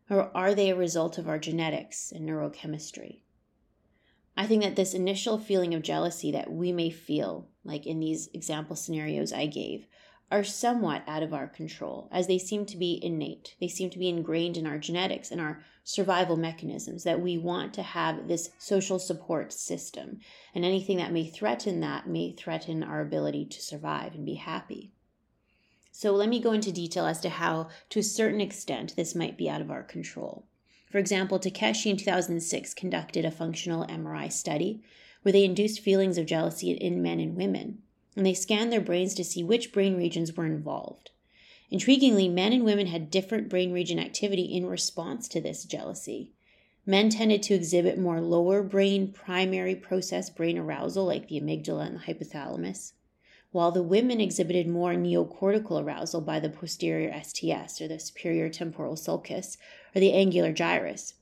Or 0.10 0.32
are 0.36 0.56
they 0.56 0.70
a 0.70 0.76
result 0.76 1.18
of 1.18 1.28
our 1.28 1.38
genetics 1.38 2.12
and 2.12 2.28
neurochemistry? 2.28 3.22
I 4.38 4.46
think 4.46 4.64
that 4.64 4.76
this 4.76 4.94
initial 4.94 5.40
feeling 5.40 5.74
of 5.74 5.82
jealousy 5.82 6.32
that 6.32 6.52
we 6.52 6.72
may 6.72 6.92
feel, 6.92 7.50
like 7.64 7.88
in 7.88 8.00
these 8.00 8.30
example 8.34 8.76
scenarios 8.76 9.34
I 9.34 9.48
gave, 9.48 9.88
are 10.30 10.44
somewhat 10.44 11.04
out 11.08 11.24
of 11.24 11.34
our 11.34 11.48
control, 11.48 12.10
as 12.12 12.28
they 12.28 12.38
seem 12.38 12.66
to 12.66 12.78
be 12.78 13.00
innate. 13.02 13.56
They 13.60 13.68
seem 13.68 13.90
to 13.90 14.00
be 14.00 14.10
ingrained 14.10 14.58
in 14.58 14.68
our 14.68 14.78
genetics 14.78 15.32
and 15.32 15.42
our 15.42 15.64
survival 15.84 16.36
mechanisms 16.36 17.04
that 17.06 17.22
we 17.22 17.38
want 17.38 17.74
to 17.76 17.82
have 17.82 18.28
this 18.28 18.52
social 18.60 19.00
support 19.00 19.54
system. 19.54 20.20
And 20.54 20.66
anything 20.66 20.98
that 20.98 21.14
may 21.14 21.26
threaten 21.28 21.80
that 21.80 22.08
may 22.08 22.34
threaten 22.34 22.84
our 22.84 23.02
ability 23.02 23.46
to 23.46 23.62
survive 23.62 24.16
and 24.16 24.26
be 24.26 24.36
happy. 24.36 24.92
So 26.00 26.12
let 26.12 26.30
me 26.30 26.40
go 26.40 26.52
into 26.52 26.72
detail 26.72 27.08
as 27.08 27.20
to 27.22 27.30
how, 27.30 27.70
to 27.90 28.02
a 28.02 28.04
certain 28.04 28.40
extent, 28.40 28.96
this 28.96 29.16
might 29.16 29.36
be 29.36 29.50
out 29.50 29.62
of 29.62 29.72
our 29.72 29.82
control. 29.82 30.46
For 30.92 31.00
example, 31.00 31.40
Takeshi 31.40 31.90
in 31.90 31.98
2006 31.98 32.76
conducted 32.76 33.26
a 33.26 33.32
functional 33.32 33.84
MRI 33.88 34.32
study 34.32 34.84
where 35.24 35.32
they 35.32 35.44
induced 35.44 35.80
feelings 35.80 36.20
of 36.20 36.28
jealousy 36.28 36.70
in 36.70 37.02
men 37.02 37.20
and 37.20 37.36
women 37.36 37.82
and 38.16 38.24
they 38.24 38.36
scanned 38.36 38.72
their 38.72 38.80
brains 38.80 39.16
to 39.16 39.24
see 39.24 39.44
which 39.44 39.74
brain 39.74 39.98
regions 39.98 40.38
were 40.38 40.46
involved. 40.46 41.10
Intriguingly, 41.72 42.32
men 42.32 42.54
and 42.54 42.64
women 42.64 42.86
had 42.86 43.10
different 43.10 43.50
brain 43.50 43.74
region 43.74 43.98
activity 43.98 44.44
in 44.44 44.68
response 44.68 45.28
to 45.30 45.42
this 45.42 45.66
jealousy. 45.66 46.32
Men 46.86 47.10
tended 47.10 47.42
to 47.42 47.56
exhibit 47.56 47.98
more 47.98 48.22
lower 48.22 48.62
brain 48.62 49.12
primary 49.12 49.76
process 49.76 50.30
brain 50.30 50.60
arousal, 50.60 51.06
like 51.06 51.28
the 51.28 51.42
amygdala 51.42 51.88
and 51.88 51.96
the 51.96 52.02
hypothalamus, 52.02 52.94
while 53.52 53.72
the 53.72 53.84
women 53.84 54.20
exhibited 54.20 54.68
more 54.68 54.94
neocortical 54.94 55.82
arousal 55.84 56.22
by 56.22 56.40
the 56.40 56.50
posterior 56.50 57.14
STS, 57.24 57.82
or 57.82 57.88
the 57.88 58.00
superior 58.00 58.50
temporal 58.50 58.96
sulcus, 58.96 59.58
or 59.96 60.00
the 60.00 60.14
angular 60.14 60.52
gyrus. 60.52 61.14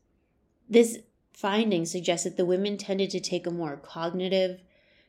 This 0.70 1.00
finding 1.34 1.86
suggests 1.86 2.24
that 2.24 2.38
the 2.38 2.46
women 2.46 2.78
tended 2.78 3.10
to 3.12 3.20
take 3.20 3.46
a 3.46 3.52
more 3.52 3.78
cognitive, 3.78 4.62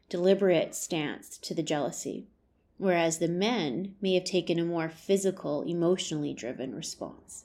deliberate 0.09 0.75
stance 0.75 1.39
to 1.39 1.55
the 1.55 1.63
jealousy, 1.63 2.27
whereas 2.79 3.19
the 3.19 3.29
men 3.29 3.95
may 4.01 4.15
have 4.15 4.25
taken 4.25 4.59
a 4.59 4.65
more 4.65 4.89
physical, 4.89 5.63
emotionally 5.63 6.35
driven 6.35 6.75
response. 6.75 7.45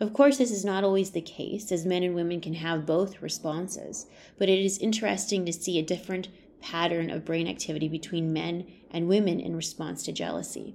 Of 0.00 0.12
course, 0.12 0.38
this 0.38 0.50
is 0.50 0.64
not 0.64 0.82
always 0.82 1.10
the 1.10 1.20
case, 1.20 1.70
as 1.70 1.86
men 1.86 2.02
and 2.02 2.14
women 2.14 2.40
can 2.40 2.54
have 2.54 2.86
both 2.86 3.22
responses, 3.22 4.06
but 4.38 4.48
it 4.48 4.58
is 4.58 4.78
interesting 4.78 5.44
to 5.46 5.52
see 5.52 5.78
a 5.78 5.82
different 5.82 6.28
pattern 6.64 7.10
of 7.10 7.26
brain 7.26 7.46
activity 7.46 7.88
between 7.88 8.32
men 8.32 8.66
and 8.90 9.06
women 9.06 9.38
in 9.38 9.54
response 9.54 10.02
to 10.02 10.12
jealousy. 10.12 10.74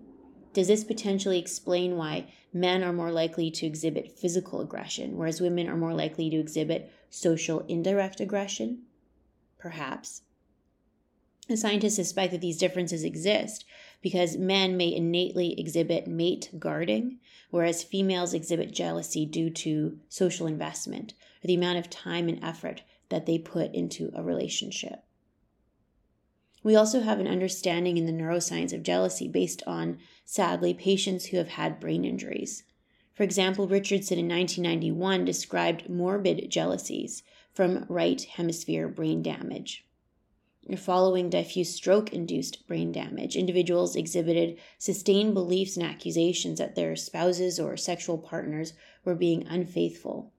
Does 0.54 0.68
this 0.68 0.84
potentially 0.84 1.40
explain 1.40 1.98
why 1.98 2.32
men 2.54 2.84
are 2.84 2.94
more 2.94 3.12
likely 3.12 3.50
to 3.50 3.66
exhibit 3.66 4.16
physical 4.16 4.62
aggression, 4.62 5.18
whereas 5.18 5.42
women 5.42 5.68
are 5.68 5.76
more 5.76 5.96
likely 5.96 6.30
to 6.30 6.40
exhibit 6.40 6.94
social 7.10 7.62
indirect 7.68 8.20
aggression? 8.20 8.84
Perhaps. 9.58 10.22
The 11.48 11.58
scientists 11.58 11.96
suspect 11.96 12.34
that 12.34 12.42
these 12.42 12.60
differences 12.60 13.04
exist 13.04 13.66
because 14.00 14.38
men 14.38 14.78
may 14.78 14.94
innately 14.94 15.60
exhibit 15.60 16.06
mate 16.06 16.52
guarding, 16.60 17.18
whereas 17.50 17.84
females 17.84 18.36
exhibit 18.36 18.72
jealousy 18.72 19.26
due 19.26 19.50
to 19.50 19.98
social 20.08 20.46
investment 20.46 21.14
or 21.44 21.48
the 21.48 21.56
amount 21.56 21.80
of 21.80 21.90
time 21.90 22.30
and 22.30 22.44
effort 22.44 22.84
that 23.10 23.26
they 23.26 23.40
put 23.40 23.74
into 23.74 24.12
a 24.14 24.22
relationship. 24.22 25.04
We 26.64 26.76
also 26.76 27.02
have 27.02 27.20
an 27.20 27.28
understanding 27.28 27.98
in 27.98 28.06
the 28.06 28.12
neuroscience 28.12 28.74
of 28.74 28.84
jealousy 28.84 29.28
based 29.28 29.64
on, 29.66 30.00
sadly, 30.26 30.74
patients 30.74 31.28
who 31.28 31.38
have 31.38 31.50
had 31.50 31.80
brain 31.80 32.04
injuries. 32.04 32.64
For 33.14 33.24
example, 33.24 33.68
Richardson 33.68 34.20
in 34.20 34.28
1991 34.28 35.26
described 35.26 35.90
morbid 35.90 36.50
jealousies 36.50 37.24
from 37.54 37.86
right 37.90 38.22
hemisphere 38.22 38.88
brain 38.88 39.22
damage. 39.22 39.86
Following 40.78 41.30
diffuse 41.30 41.74
stroke 41.74 42.14
induced 42.14 42.68
brain 42.68 42.92
damage, 42.92 43.36
individuals 43.36 43.96
exhibited 43.96 44.58
sustained 44.78 45.34
beliefs 45.34 45.76
and 45.76 45.86
accusations 45.86 46.60
that 46.60 46.76
their 46.76 46.96
spouses 46.96 47.60
or 47.60 47.76
sexual 47.76 48.18
partners 48.18 48.74
were 49.04 49.16
being 49.16 49.48
unfaithful, 49.48 50.32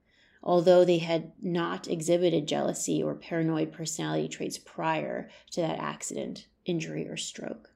although 0.42 0.84
they 0.84 0.98
had 0.98 1.32
not 1.42 1.88
exhibited 1.88 2.48
jealousy 2.48 3.02
or 3.02 3.14
paranoid 3.14 3.72
personality 3.72 4.28
traits 4.28 4.58
prior 4.58 5.28
to 5.50 5.60
that 5.60 5.78
accident, 5.78 6.46
injury, 6.64 7.06
or 7.08 7.16
stroke. 7.16 7.70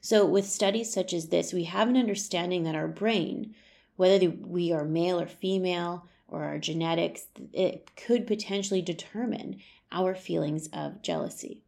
So, 0.00 0.24
with 0.24 0.46
studies 0.46 0.92
such 0.92 1.12
as 1.12 1.28
this, 1.28 1.52
we 1.52 1.64
have 1.64 1.88
an 1.88 1.96
understanding 1.96 2.64
that 2.64 2.74
our 2.74 2.88
brain, 2.88 3.54
whether 3.96 4.30
we 4.30 4.72
are 4.72 4.84
male 4.84 5.20
or 5.20 5.26
female, 5.26 6.06
or 6.28 6.44
our 6.44 6.58
genetics, 6.58 7.26
it 7.52 7.90
could 7.96 8.26
potentially 8.26 8.82
determine 8.82 9.58
our 9.90 10.14
feelings 10.14 10.68
of 10.72 11.02
jealousy. 11.02 11.62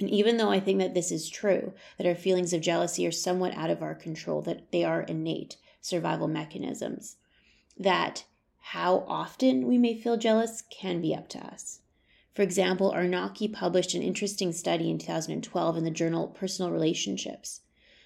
And 0.00 0.08
even 0.08 0.36
though 0.36 0.50
I 0.50 0.60
think 0.60 0.78
that 0.78 0.94
this 0.94 1.12
is 1.12 1.28
true, 1.28 1.74
that 1.98 2.06
our 2.06 2.14
feelings 2.14 2.52
of 2.52 2.60
jealousy 2.60 3.06
are 3.06 3.12
somewhat 3.12 3.54
out 3.54 3.70
of 3.70 3.82
our 3.82 3.94
control, 3.94 4.40
that 4.42 4.70
they 4.72 4.84
are 4.84 5.02
innate 5.02 5.56
survival 5.80 6.28
mechanisms, 6.28 7.16
that 7.76 8.24
how 8.72 9.02
often 9.08 9.66
we 9.66 9.78
may 9.78 9.98
feel 9.98 10.18
jealous 10.18 10.62
can 10.68 11.00
be 11.00 11.14
up 11.14 11.26
to 11.26 11.38
us. 11.38 11.80
For 12.34 12.42
example, 12.42 12.92
Arnocky 12.92 13.50
published 13.50 13.94
an 13.94 14.02
interesting 14.02 14.52
study 14.52 14.90
in 14.90 14.98
2012 14.98 15.78
in 15.78 15.84
the 15.84 15.90
journal 15.90 16.28
Personal 16.28 16.70
Relationships. 16.70 17.62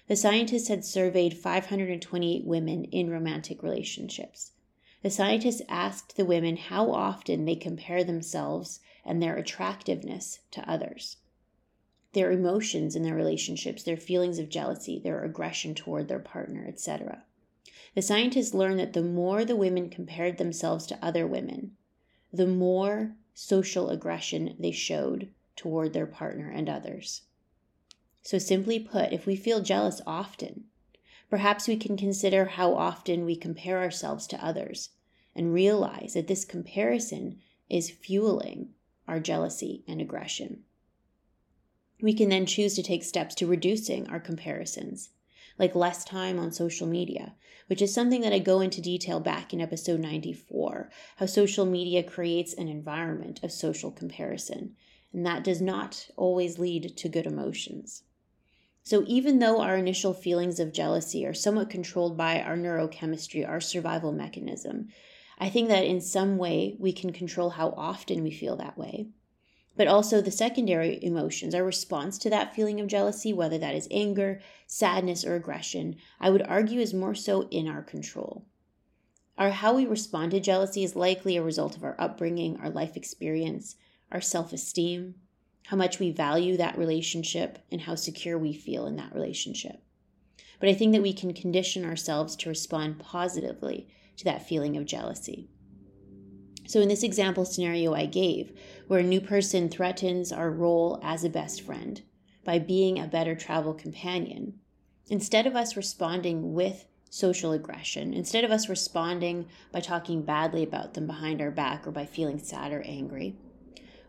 The 0.07 0.15
scientists 0.15 0.69
had 0.69 0.85
surveyed 0.85 1.37
528 1.37 2.45
women 2.45 2.85
in 2.85 3.09
romantic 3.09 3.61
relationships. 3.61 4.53
The 5.01 5.09
scientists 5.09 5.61
asked 5.67 6.15
the 6.15 6.23
women 6.23 6.55
how 6.55 6.91
often 6.91 7.43
they 7.43 7.55
compare 7.55 8.05
themselves 8.05 8.79
and 9.03 9.21
their 9.21 9.35
attractiveness 9.35 10.39
to 10.51 10.69
others 10.69 11.17
their 12.13 12.31
emotions 12.31 12.95
in 12.95 13.03
their 13.03 13.15
relationships, 13.15 13.83
their 13.83 13.97
feelings 13.97 14.39
of 14.39 14.47
jealousy, 14.47 14.99
their 14.99 15.23
aggression 15.23 15.75
toward 15.75 16.07
their 16.07 16.19
partner, 16.19 16.63
etc. 16.67 17.23
The 17.95 18.01
scientists 18.01 18.53
learned 18.53 18.79
that 18.79 18.93
the 18.93 19.03
more 19.03 19.45
the 19.45 19.55
women 19.55 19.89
compared 19.89 20.37
themselves 20.37 20.87
to 20.87 21.05
other 21.05 21.27
women, 21.27 21.77
the 22.31 22.47
more 22.47 23.15
social 23.33 23.89
aggression 23.89 24.55
they 24.57 24.71
showed 24.71 25.29
toward 25.55 25.93
their 25.93 26.07
partner 26.07 26.49
and 26.49 26.67
others. 26.67 27.21
So, 28.23 28.37
simply 28.37 28.79
put, 28.79 29.13
if 29.13 29.25
we 29.25 29.35
feel 29.35 29.61
jealous 29.61 30.01
often, 30.07 30.65
perhaps 31.29 31.67
we 31.67 31.77
can 31.77 31.97
consider 31.97 32.45
how 32.45 32.73
often 32.73 33.25
we 33.25 33.35
compare 33.35 33.79
ourselves 33.79 34.25
to 34.27 34.43
others 34.43 34.89
and 35.35 35.53
realize 35.53 36.13
that 36.13 36.27
this 36.27 36.45
comparison 36.45 37.39
is 37.69 37.89
fueling 37.89 38.73
our 39.07 39.19
jealousy 39.19 39.83
and 39.87 40.01
aggression. 40.01 40.63
We 42.01 42.13
can 42.13 42.29
then 42.29 42.45
choose 42.45 42.73
to 42.75 42.83
take 42.83 43.03
steps 43.03 43.35
to 43.35 43.47
reducing 43.47 44.07
our 44.07 44.19
comparisons, 44.19 45.09
like 45.57 45.75
less 45.75 46.03
time 46.03 46.39
on 46.39 46.51
social 46.51 46.87
media, 46.87 47.35
which 47.67 47.81
is 47.81 47.93
something 47.93 48.21
that 48.21 48.33
I 48.33 48.39
go 48.39 48.59
into 48.59 48.81
detail 48.81 49.19
back 49.19 49.53
in 49.53 49.61
episode 49.61 49.99
94 49.99 50.89
how 51.17 51.25
social 51.25 51.65
media 51.65 52.03
creates 52.03 52.53
an 52.53 52.67
environment 52.67 53.43
of 53.43 53.51
social 53.51 53.91
comparison, 53.91 54.75
and 55.11 55.25
that 55.25 55.43
does 55.43 55.61
not 55.61 56.09
always 56.15 56.59
lead 56.59 56.97
to 56.97 57.09
good 57.09 57.25
emotions. 57.25 58.03
So, 58.83 59.05
even 59.07 59.39
though 59.39 59.61
our 59.61 59.77
initial 59.77 60.13
feelings 60.13 60.59
of 60.59 60.73
jealousy 60.73 61.25
are 61.25 61.33
somewhat 61.33 61.69
controlled 61.69 62.17
by 62.17 62.41
our 62.41 62.57
neurochemistry, 62.57 63.47
our 63.47 63.61
survival 63.61 64.11
mechanism, 64.11 64.89
I 65.39 65.49
think 65.49 65.69
that 65.69 65.85
in 65.85 66.01
some 66.01 66.37
way 66.37 66.75
we 66.79 66.91
can 66.91 67.13
control 67.13 67.51
how 67.51 67.69
often 67.77 68.23
we 68.23 68.31
feel 68.31 68.57
that 68.57 68.77
way 68.77 69.07
but 69.75 69.87
also 69.87 70.21
the 70.21 70.31
secondary 70.31 71.03
emotions, 71.03 71.55
our 71.55 71.63
response 71.63 72.17
to 72.19 72.29
that 72.29 72.55
feeling 72.55 72.79
of 72.79 72.87
jealousy, 72.87 73.33
whether 73.33 73.57
that 73.57 73.75
is 73.75 73.87
anger, 73.89 74.39
sadness, 74.67 75.25
or 75.25 75.35
aggression, 75.35 75.95
I 76.19 76.29
would 76.29 76.43
argue 76.43 76.79
is 76.79 76.93
more 76.93 77.15
so 77.15 77.47
in 77.49 77.67
our 77.67 77.81
control. 77.81 78.45
Our 79.37 79.49
how 79.49 79.75
we 79.75 79.85
respond 79.85 80.31
to 80.31 80.39
jealousy 80.39 80.83
is 80.83 80.95
likely 80.95 81.37
a 81.37 81.43
result 81.43 81.75
of 81.75 81.83
our 81.83 81.95
upbringing, 81.99 82.57
our 82.57 82.69
life 82.69 82.95
experience, 82.95 83.75
our 84.11 84.21
self 84.21 84.53
esteem, 84.53 85.15
how 85.67 85.77
much 85.77 85.99
we 85.99 86.11
value 86.11 86.55
that 86.57 86.77
relationship, 86.77 87.57
and 87.71 87.81
how 87.81 87.95
secure 87.95 88.37
we 88.37 88.53
feel 88.53 88.85
in 88.85 88.95
that 88.97 89.13
relationship. 89.13 89.81
But 90.59 90.69
I 90.69 90.73
think 90.73 90.93
that 90.93 91.01
we 91.01 91.13
can 91.13 91.33
condition 91.33 91.83
ourselves 91.83 92.35
to 92.37 92.49
respond 92.49 92.99
positively 92.99 93.87
to 94.17 94.23
that 94.25 94.47
feeling 94.47 94.77
of 94.77 94.85
jealousy. 94.85 95.49
So, 96.65 96.79
in 96.79 96.87
this 96.87 97.03
example 97.03 97.45
scenario 97.45 97.93
I 97.93 98.05
gave, 98.05 98.57
where 98.87 98.99
a 98.99 99.03
new 99.03 99.19
person 99.19 99.69
threatens 99.69 100.31
our 100.31 100.49
role 100.49 100.99
as 101.03 101.23
a 101.23 101.29
best 101.29 101.61
friend 101.61 102.01
by 102.45 102.59
being 102.59 102.99
a 102.99 103.07
better 103.07 103.35
travel 103.35 103.73
companion, 103.73 104.59
instead 105.09 105.45
of 105.45 105.55
us 105.55 105.75
responding 105.75 106.53
with 106.53 106.85
social 107.09 107.51
aggression, 107.51 108.13
instead 108.13 108.43
of 108.43 108.51
us 108.51 108.69
responding 108.69 109.47
by 109.71 109.79
talking 109.79 110.23
badly 110.23 110.63
about 110.63 110.93
them 110.93 111.05
behind 111.05 111.41
our 111.41 111.51
back 111.51 111.85
or 111.85 111.91
by 111.91 112.05
feeling 112.05 112.39
sad 112.39 112.71
or 112.71 112.81
angry, 112.83 113.35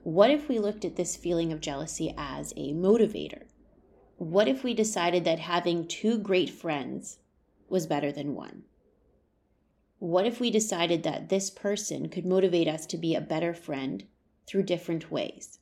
what 0.05 0.31
if 0.31 0.49
we 0.49 0.59
looked 0.59 0.85
at 0.85 0.97
this 0.97 1.17
feeling 1.17 1.53
of 1.53 1.61
jealousy 1.61 2.15
as 2.17 2.53
a 2.57 2.73
motivator? 2.73 3.45
What 4.17 4.49
if 4.49 4.63
we 4.63 4.75
decided 4.75 5.25
that 5.25 5.41
having 5.41 5.89
two 5.89 6.19
great 6.19 6.51
friends 6.51 7.19
was 7.69 7.87
better 7.87 8.13
than 8.13 8.35
one? 8.35 8.63
What 10.05 10.27
if 10.27 10.39
we 10.39 10.51
decided 10.51 11.03
that 11.05 11.31
this 11.31 11.49
person 11.49 12.11
could 12.11 12.27
motivate 12.27 12.69
us 12.69 12.85
to 12.89 12.99
be 12.99 13.15
a 13.15 13.23
better 13.23 13.55
friend 13.55 14.05
through 14.47 14.65
different 14.65 15.11
ways? 15.11 15.61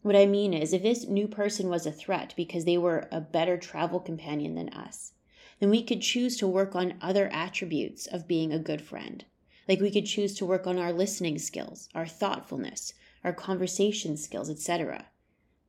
What 0.00 0.16
I 0.16 0.24
mean 0.24 0.54
is, 0.54 0.72
if 0.72 0.82
this 0.82 1.06
new 1.06 1.28
person 1.28 1.68
was 1.68 1.84
a 1.84 1.92
threat 1.92 2.32
because 2.38 2.64
they 2.64 2.78
were 2.78 3.06
a 3.12 3.20
better 3.20 3.58
travel 3.58 4.00
companion 4.00 4.54
than 4.54 4.70
us, 4.70 5.12
then 5.58 5.68
we 5.68 5.82
could 5.82 6.00
choose 6.00 6.38
to 6.38 6.48
work 6.48 6.74
on 6.74 6.96
other 7.02 7.28
attributes 7.34 8.06
of 8.06 8.26
being 8.26 8.50
a 8.50 8.58
good 8.58 8.80
friend. 8.80 9.26
Like 9.68 9.82
we 9.82 9.90
could 9.90 10.06
choose 10.06 10.34
to 10.36 10.46
work 10.46 10.66
on 10.66 10.78
our 10.78 10.90
listening 10.90 11.38
skills, 11.38 11.90
our 11.94 12.06
thoughtfulness, 12.06 12.94
our 13.24 13.34
conversation 13.34 14.16
skills, 14.16 14.48
etc. 14.48 15.08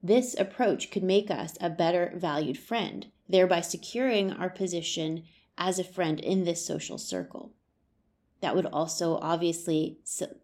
This 0.02 0.34
approach 0.40 0.92
could 0.92 1.04
make 1.04 1.30
us 1.30 1.58
a 1.60 1.70
better 1.70 2.14
valued 2.16 2.58
friend, 2.58 3.08
thereby 3.28 3.60
securing 3.60 4.32
our 4.32 4.50
position 4.50 5.26
as 5.58 5.78
a 5.78 5.84
friend 5.84 6.22
in 6.22 6.46
this 6.46 6.66
social 6.66 6.98
circle 6.98 7.52
that 8.42 8.56
would 8.56 8.66
also 8.66 9.18
obviously 9.22 10.00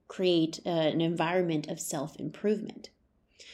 create 0.07 0.59
uh, 0.65 0.69
an 0.69 1.01
environment 1.01 1.67
of 1.67 1.79
self 1.79 2.15
improvement. 2.17 2.89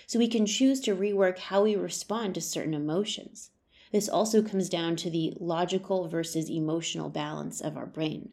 So 0.05 0.19
we 0.19 0.27
can 0.27 0.45
choose 0.45 0.79
to 0.81 0.95
rework 0.95 1.39
how 1.39 1.63
we 1.63 1.75
respond 1.75 2.35
to 2.35 2.41
certain 2.41 2.73
emotions. 2.73 3.51
This 3.91 4.09
also 4.09 4.41
comes 4.41 4.69
down 4.69 4.95
to 4.97 5.09
the 5.09 5.33
logical 5.39 6.07
versus 6.07 6.49
emotional 6.49 7.09
balance 7.09 7.61
of 7.61 7.77
our 7.77 7.85
brain. 7.85 8.31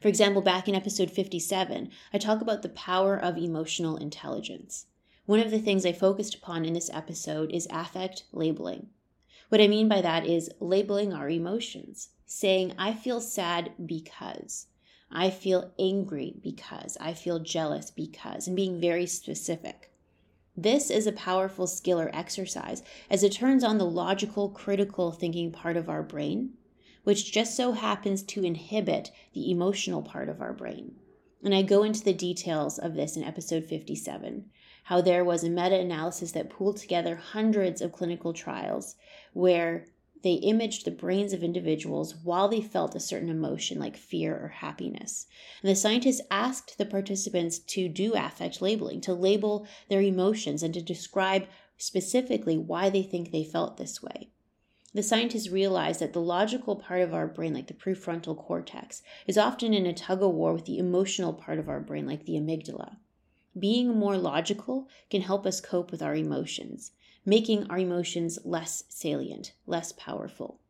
For 0.00 0.08
example, 0.08 0.40
back 0.40 0.66
in 0.68 0.74
episode 0.74 1.10
57, 1.10 1.90
I 2.12 2.18
talk 2.18 2.40
about 2.40 2.62
the 2.62 2.68
power 2.70 3.16
of 3.16 3.36
emotional 3.36 3.96
intelligence. 3.96 4.86
One 5.26 5.40
of 5.40 5.50
the 5.50 5.58
things 5.58 5.84
I 5.84 5.92
focused 5.92 6.34
upon 6.34 6.64
in 6.64 6.72
this 6.72 6.90
episode 6.92 7.52
is 7.52 7.68
affect 7.70 8.24
labeling. 8.32 8.88
What 9.50 9.60
I 9.60 9.68
mean 9.68 9.88
by 9.88 10.00
that 10.00 10.26
is 10.26 10.50
labeling 10.58 11.12
our 11.12 11.28
emotions, 11.28 12.10
saying, 12.24 12.72
I 12.78 12.94
feel 12.94 13.20
sad 13.20 13.72
because, 13.84 14.68
I 15.12 15.30
feel 15.30 15.72
angry 15.78 16.34
because, 16.42 16.96
I 17.00 17.14
feel 17.14 17.40
jealous 17.40 17.90
because, 17.90 18.46
and 18.46 18.54
being 18.54 18.80
very 18.80 19.06
specific. 19.06 19.90
This 20.56 20.90
is 20.90 21.06
a 21.06 21.12
powerful 21.12 21.66
skill 21.66 22.00
or 22.00 22.14
exercise 22.14 22.82
as 23.08 23.22
it 23.22 23.32
turns 23.32 23.64
on 23.64 23.78
the 23.78 23.86
logical, 23.86 24.50
critical 24.50 25.10
thinking 25.10 25.50
part 25.50 25.76
of 25.76 25.88
our 25.88 26.02
brain, 26.02 26.54
which 27.04 27.32
just 27.32 27.56
so 27.56 27.72
happens 27.72 28.22
to 28.22 28.44
inhibit 28.44 29.10
the 29.32 29.50
emotional 29.50 30.02
part 30.02 30.28
of 30.28 30.40
our 30.40 30.52
brain. 30.52 30.96
And 31.42 31.54
I 31.54 31.62
go 31.62 31.82
into 31.82 32.04
the 32.04 32.12
details 32.12 32.78
of 32.78 32.94
this 32.94 33.16
in 33.16 33.24
episode 33.24 33.64
57 33.64 34.50
how 34.84 35.00
there 35.00 35.24
was 35.24 35.44
a 35.44 35.48
meta 35.48 35.78
analysis 35.78 36.32
that 36.32 36.50
pooled 36.50 36.76
together 36.76 37.14
hundreds 37.14 37.80
of 37.80 37.92
clinical 37.92 38.32
trials 38.32 38.96
where 39.32 39.86
they 40.22 40.34
imaged 40.34 40.84
the 40.84 40.90
brains 40.90 41.32
of 41.32 41.42
individuals 41.42 42.14
while 42.14 42.48
they 42.48 42.60
felt 42.60 42.94
a 42.94 43.00
certain 43.00 43.28
emotion 43.28 43.78
like 43.78 43.96
fear 43.96 44.36
or 44.36 44.48
happiness. 44.48 45.26
And 45.62 45.70
the 45.70 45.76
scientists 45.76 46.20
asked 46.30 46.76
the 46.76 46.84
participants 46.84 47.58
to 47.58 47.88
do 47.88 48.12
affect 48.14 48.60
labeling, 48.60 49.00
to 49.02 49.14
label 49.14 49.66
their 49.88 50.02
emotions 50.02 50.62
and 50.62 50.74
to 50.74 50.82
describe 50.82 51.46
specifically 51.78 52.58
why 52.58 52.90
they 52.90 53.02
think 53.02 53.30
they 53.30 53.44
felt 53.44 53.76
this 53.76 54.02
way. 54.02 54.28
The 54.92 55.02
scientists 55.02 55.48
realized 55.48 56.00
that 56.00 56.12
the 56.12 56.20
logical 56.20 56.76
part 56.76 57.00
of 57.00 57.14
our 57.14 57.28
brain, 57.28 57.54
like 57.54 57.68
the 57.68 57.74
prefrontal 57.74 58.36
cortex, 58.36 59.02
is 59.26 59.38
often 59.38 59.72
in 59.72 59.86
a 59.86 59.94
tug 59.94 60.22
of 60.22 60.32
war 60.32 60.52
with 60.52 60.66
the 60.66 60.78
emotional 60.78 61.32
part 61.32 61.58
of 61.58 61.68
our 61.68 61.80
brain, 61.80 62.06
like 62.06 62.26
the 62.26 62.34
amygdala. 62.34 62.96
Being 63.58 63.96
more 63.96 64.16
logical 64.16 64.88
can 65.08 65.22
help 65.22 65.46
us 65.46 65.60
cope 65.60 65.90
with 65.90 66.02
our 66.02 66.14
emotions 66.14 66.92
making 67.24 67.70
our 67.70 67.78
emotions 67.78 68.38
less 68.44 68.84
salient, 68.88 69.52
less 69.66 69.92
powerful. 69.92 70.60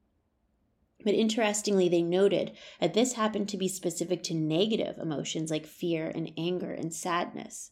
But 1.02 1.14
interestingly, 1.14 1.88
they 1.88 2.02
noted 2.02 2.52
that 2.78 2.92
this 2.92 3.14
happened 3.14 3.48
to 3.50 3.56
be 3.56 3.68
specific 3.68 4.22
to 4.24 4.34
negative 4.34 4.98
emotions 4.98 5.50
like 5.50 5.66
fear 5.66 6.08
and 6.14 6.32
anger 6.36 6.72
and 6.72 6.92
sadness. 6.92 7.70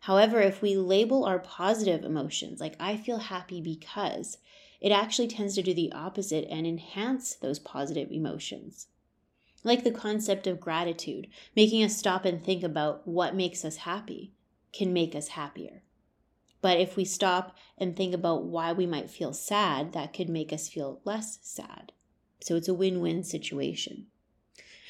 However, 0.00 0.40
if 0.40 0.60
we 0.60 0.76
label 0.76 1.24
our 1.24 1.38
positive 1.38 2.04
emotions, 2.04 2.60
like 2.60 2.76
I 2.78 2.96
feel 2.96 3.18
happy 3.18 3.62
because, 3.62 4.38
it 4.80 4.92
actually 4.92 5.28
tends 5.28 5.54
to 5.54 5.62
do 5.62 5.72
the 5.72 5.90
opposite 5.92 6.46
and 6.50 6.66
enhance 6.66 7.34
those 7.34 7.58
positive 7.58 8.12
emotions. 8.12 8.88
Like 9.64 9.82
the 9.82 9.90
concept 9.90 10.46
of 10.46 10.60
gratitude, 10.60 11.28
making 11.56 11.82
us 11.82 11.96
stop 11.96 12.24
and 12.26 12.44
think 12.44 12.62
about 12.62 13.08
what 13.08 13.34
makes 13.34 13.64
us 13.64 13.78
happy 13.78 14.32
can 14.72 14.92
make 14.92 15.14
us 15.14 15.28
happier. 15.28 15.82
But 16.66 16.80
if 16.80 16.96
we 16.96 17.04
stop 17.04 17.56
and 17.78 17.94
think 17.94 18.12
about 18.12 18.42
why 18.42 18.72
we 18.72 18.86
might 18.86 19.08
feel 19.08 19.32
sad, 19.32 19.92
that 19.92 20.12
could 20.12 20.28
make 20.28 20.52
us 20.52 20.68
feel 20.68 21.00
less 21.04 21.38
sad. 21.40 21.92
So 22.40 22.56
it's 22.56 22.66
a 22.66 22.74
win 22.74 23.00
win 23.00 23.22
situation. 23.22 24.08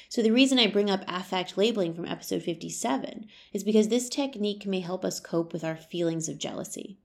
So, 0.08 0.22
the 0.22 0.30
reason 0.30 0.58
I 0.58 0.68
bring 0.68 0.88
up 0.88 1.04
affect 1.06 1.58
labeling 1.58 1.92
from 1.92 2.06
episode 2.06 2.42
57 2.42 3.26
is 3.52 3.62
because 3.62 3.88
this 3.88 4.08
technique 4.08 4.64
may 4.64 4.80
help 4.80 5.04
us 5.04 5.20
cope 5.20 5.52
with 5.52 5.64
our 5.64 5.76
feelings 5.76 6.30
of 6.30 6.38
jealousy. 6.38 6.96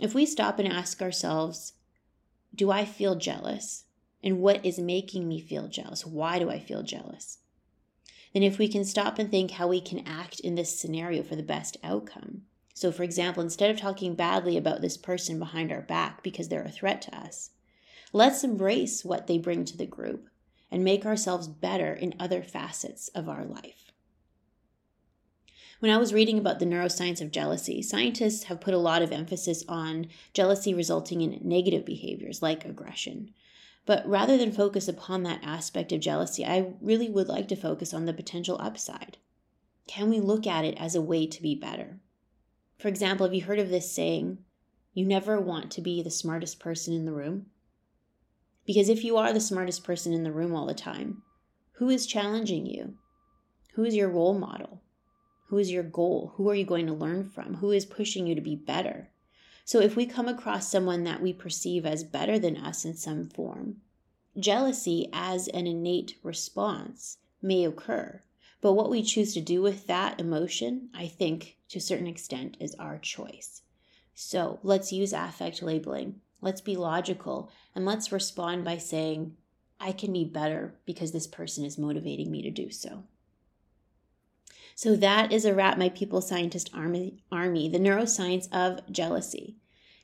If 0.00 0.14
we 0.14 0.24
stop 0.24 0.58
and 0.58 0.72
ask 0.72 1.02
ourselves, 1.02 1.74
Do 2.54 2.70
I 2.70 2.86
feel 2.86 3.16
jealous? 3.16 3.84
And 4.22 4.40
what 4.40 4.64
is 4.64 4.78
making 4.78 5.28
me 5.28 5.38
feel 5.38 5.68
jealous? 5.68 6.06
Why 6.06 6.38
do 6.38 6.48
I 6.48 6.60
feel 6.60 6.82
jealous? 6.82 7.40
Then, 8.32 8.42
if 8.42 8.56
we 8.56 8.68
can 8.68 8.86
stop 8.86 9.18
and 9.18 9.30
think 9.30 9.50
how 9.50 9.68
we 9.68 9.82
can 9.82 10.08
act 10.08 10.40
in 10.40 10.54
this 10.54 10.80
scenario 10.80 11.22
for 11.22 11.36
the 11.36 11.42
best 11.42 11.76
outcome, 11.84 12.46
so, 12.76 12.90
for 12.90 13.04
example, 13.04 13.40
instead 13.40 13.70
of 13.70 13.78
talking 13.78 14.16
badly 14.16 14.56
about 14.56 14.80
this 14.80 14.96
person 14.96 15.38
behind 15.38 15.70
our 15.70 15.80
back 15.80 16.24
because 16.24 16.48
they're 16.48 16.64
a 16.64 16.70
threat 16.70 17.00
to 17.02 17.16
us, 17.16 17.50
let's 18.12 18.42
embrace 18.42 19.04
what 19.04 19.28
they 19.28 19.38
bring 19.38 19.64
to 19.64 19.76
the 19.76 19.86
group 19.86 20.28
and 20.72 20.82
make 20.82 21.06
ourselves 21.06 21.46
better 21.46 21.94
in 21.94 22.16
other 22.18 22.42
facets 22.42 23.06
of 23.14 23.28
our 23.28 23.44
life. 23.44 23.92
When 25.78 25.92
I 25.92 25.98
was 25.98 26.12
reading 26.12 26.36
about 26.36 26.58
the 26.58 26.66
neuroscience 26.66 27.20
of 27.20 27.30
jealousy, 27.30 27.80
scientists 27.80 28.44
have 28.44 28.60
put 28.60 28.74
a 28.74 28.78
lot 28.78 29.02
of 29.02 29.12
emphasis 29.12 29.64
on 29.68 30.08
jealousy 30.32 30.74
resulting 30.74 31.20
in 31.20 31.38
negative 31.42 31.84
behaviors 31.84 32.42
like 32.42 32.64
aggression. 32.64 33.30
But 33.86 34.04
rather 34.08 34.36
than 34.36 34.50
focus 34.50 34.88
upon 34.88 35.22
that 35.22 35.44
aspect 35.44 35.92
of 35.92 36.00
jealousy, 36.00 36.44
I 36.44 36.72
really 36.80 37.08
would 37.08 37.28
like 37.28 37.46
to 37.48 37.56
focus 37.56 37.94
on 37.94 38.06
the 38.06 38.12
potential 38.12 38.56
upside. 38.60 39.18
Can 39.86 40.10
we 40.10 40.18
look 40.18 40.44
at 40.44 40.64
it 40.64 40.76
as 40.80 40.96
a 40.96 41.02
way 41.02 41.26
to 41.26 41.42
be 41.42 41.54
better? 41.54 42.00
For 42.84 42.88
example, 42.88 43.24
have 43.24 43.32
you 43.32 43.40
heard 43.40 43.60
of 43.60 43.70
this 43.70 43.90
saying, 43.90 44.44
you 44.92 45.06
never 45.06 45.40
want 45.40 45.70
to 45.70 45.80
be 45.80 46.02
the 46.02 46.10
smartest 46.10 46.60
person 46.60 46.92
in 46.92 47.06
the 47.06 47.14
room? 47.14 47.46
Because 48.66 48.90
if 48.90 49.02
you 49.02 49.16
are 49.16 49.32
the 49.32 49.40
smartest 49.40 49.84
person 49.84 50.12
in 50.12 50.22
the 50.22 50.30
room 50.30 50.54
all 50.54 50.66
the 50.66 50.74
time, 50.74 51.22
who 51.76 51.88
is 51.88 52.04
challenging 52.04 52.66
you? 52.66 52.98
Who 53.72 53.84
is 53.84 53.94
your 53.94 54.10
role 54.10 54.38
model? 54.38 54.82
Who 55.48 55.56
is 55.56 55.70
your 55.70 55.82
goal? 55.82 56.34
Who 56.36 56.50
are 56.50 56.54
you 56.54 56.66
going 56.66 56.86
to 56.86 56.92
learn 56.92 57.30
from? 57.30 57.54
Who 57.54 57.70
is 57.70 57.86
pushing 57.86 58.26
you 58.26 58.34
to 58.34 58.42
be 58.42 58.54
better? 58.54 59.08
So 59.64 59.80
if 59.80 59.96
we 59.96 60.04
come 60.04 60.28
across 60.28 60.70
someone 60.70 61.04
that 61.04 61.22
we 61.22 61.32
perceive 61.32 61.86
as 61.86 62.04
better 62.04 62.38
than 62.38 62.58
us 62.58 62.84
in 62.84 62.92
some 62.92 63.30
form, 63.30 63.76
jealousy 64.38 65.08
as 65.10 65.48
an 65.48 65.66
innate 65.66 66.18
response 66.22 67.16
may 67.40 67.64
occur. 67.64 68.20
But 68.60 68.74
what 68.74 68.90
we 68.90 69.02
choose 69.02 69.32
to 69.32 69.40
do 69.40 69.62
with 69.62 69.86
that 69.86 70.20
emotion, 70.20 70.90
I 70.94 71.06
think, 71.06 71.56
to 71.74 71.78
a 71.78 71.82
certain 71.82 72.06
extent, 72.06 72.56
is 72.60 72.76
our 72.76 72.98
choice. 72.98 73.62
So 74.14 74.60
let's 74.62 74.92
use 74.92 75.12
affect 75.12 75.60
labeling. 75.60 76.20
Let's 76.40 76.60
be 76.60 76.76
logical 76.76 77.50
and 77.74 77.84
let's 77.84 78.12
respond 78.12 78.64
by 78.64 78.78
saying, 78.78 79.36
I 79.80 79.90
can 79.90 80.12
be 80.12 80.24
better 80.24 80.76
because 80.86 81.10
this 81.10 81.26
person 81.26 81.64
is 81.64 81.76
motivating 81.76 82.30
me 82.30 82.42
to 82.42 82.50
do 82.50 82.70
so. 82.70 83.02
So 84.76 84.94
that 84.94 85.32
is 85.32 85.44
a 85.44 85.52
wrap, 85.52 85.76
my 85.76 85.88
people's 85.88 86.28
scientist 86.28 86.70
army, 86.72 87.18
army, 87.32 87.68
the 87.68 87.80
neuroscience 87.80 88.46
of 88.52 88.80
jealousy. 88.92 89.56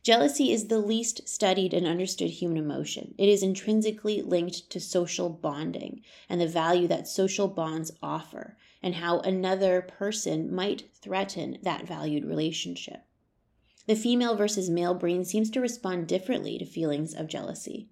Jealousy 0.03 0.51
is 0.51 0.67
the 0.67 0.79
least 0.79 1.29
studied 1.29 1.73
and 1.73 1.87
understood 1.87 2.31
human 2.31 2.57
emotion. 2.57 3.15
It 3.17 3.29
is 3.29 3.45
intrinsically 3.45 4.23
linked 4.23 4.71
to 4.71 4.81
social 4.81 5.29
bonding 5.29 6.03
and 6.29 6.41
the 6.41 6.49
value 6.49 6.89
that 6.89 7.07
social 7.07 7.47
bonds 7.47 7.93
offer, 8.03 8.57
and 8.83 8.97
how 8.97 9.21
another 9.21 9.83
person 9.83 10.55
might 10.55 10.89
threaten 10.95 11.59
that 11.63 11.87
valued 11.87 12.25
relationship. 12.25 13.05
The 13.87 13.97
female 13.97 14.37
versus 14.37 14.71
male 14.71 14.95
brain 14.95 15.25
seems 15.25 15.51
to 15.51 15.61
respond 15.61 16.07
differently 16.07 16.59
to 16.59 16.65
feelings 16.65 17.15
of 17.15 17.27
jealousy. 17.27 17.89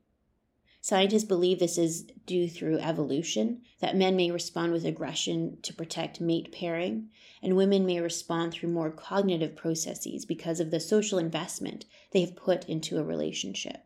Scientists 0.81 1.25
believe 1.25 1.59
this 1.59 1.77
is 1.77 2.05
due 2.25 2.49
through 2.49 2.79
evolution, 2.79 3.63
that 3.81 3.97
men 3.97 4.15
may 4.15 4.31
respond 4.31 4.73
with 4.73 4.85
aggression 4.85 5.59
to 5.63 5.75
protect 5.75 6.21
mate 6.21 6.53
pairing, 6.53 7.11
and 7.43 7.57
women 7.57 7.85
may 7.85 8.01
respond 8.01 8.53
through 8.53 8.69
more 8.71 8.91
cognitive 8.91 9.57
processes 9.57 10.25
because 10.25 10.61
of 10.61 10.71
the 10.71 10.81
social 10.81 11.19
investment 11.19 11.85
they 12.13 12.21
have 12.21 12.37
put 12.37 12.65
into 12.69 12.99
a 12.99 13.05
relationship. 13.05 13.85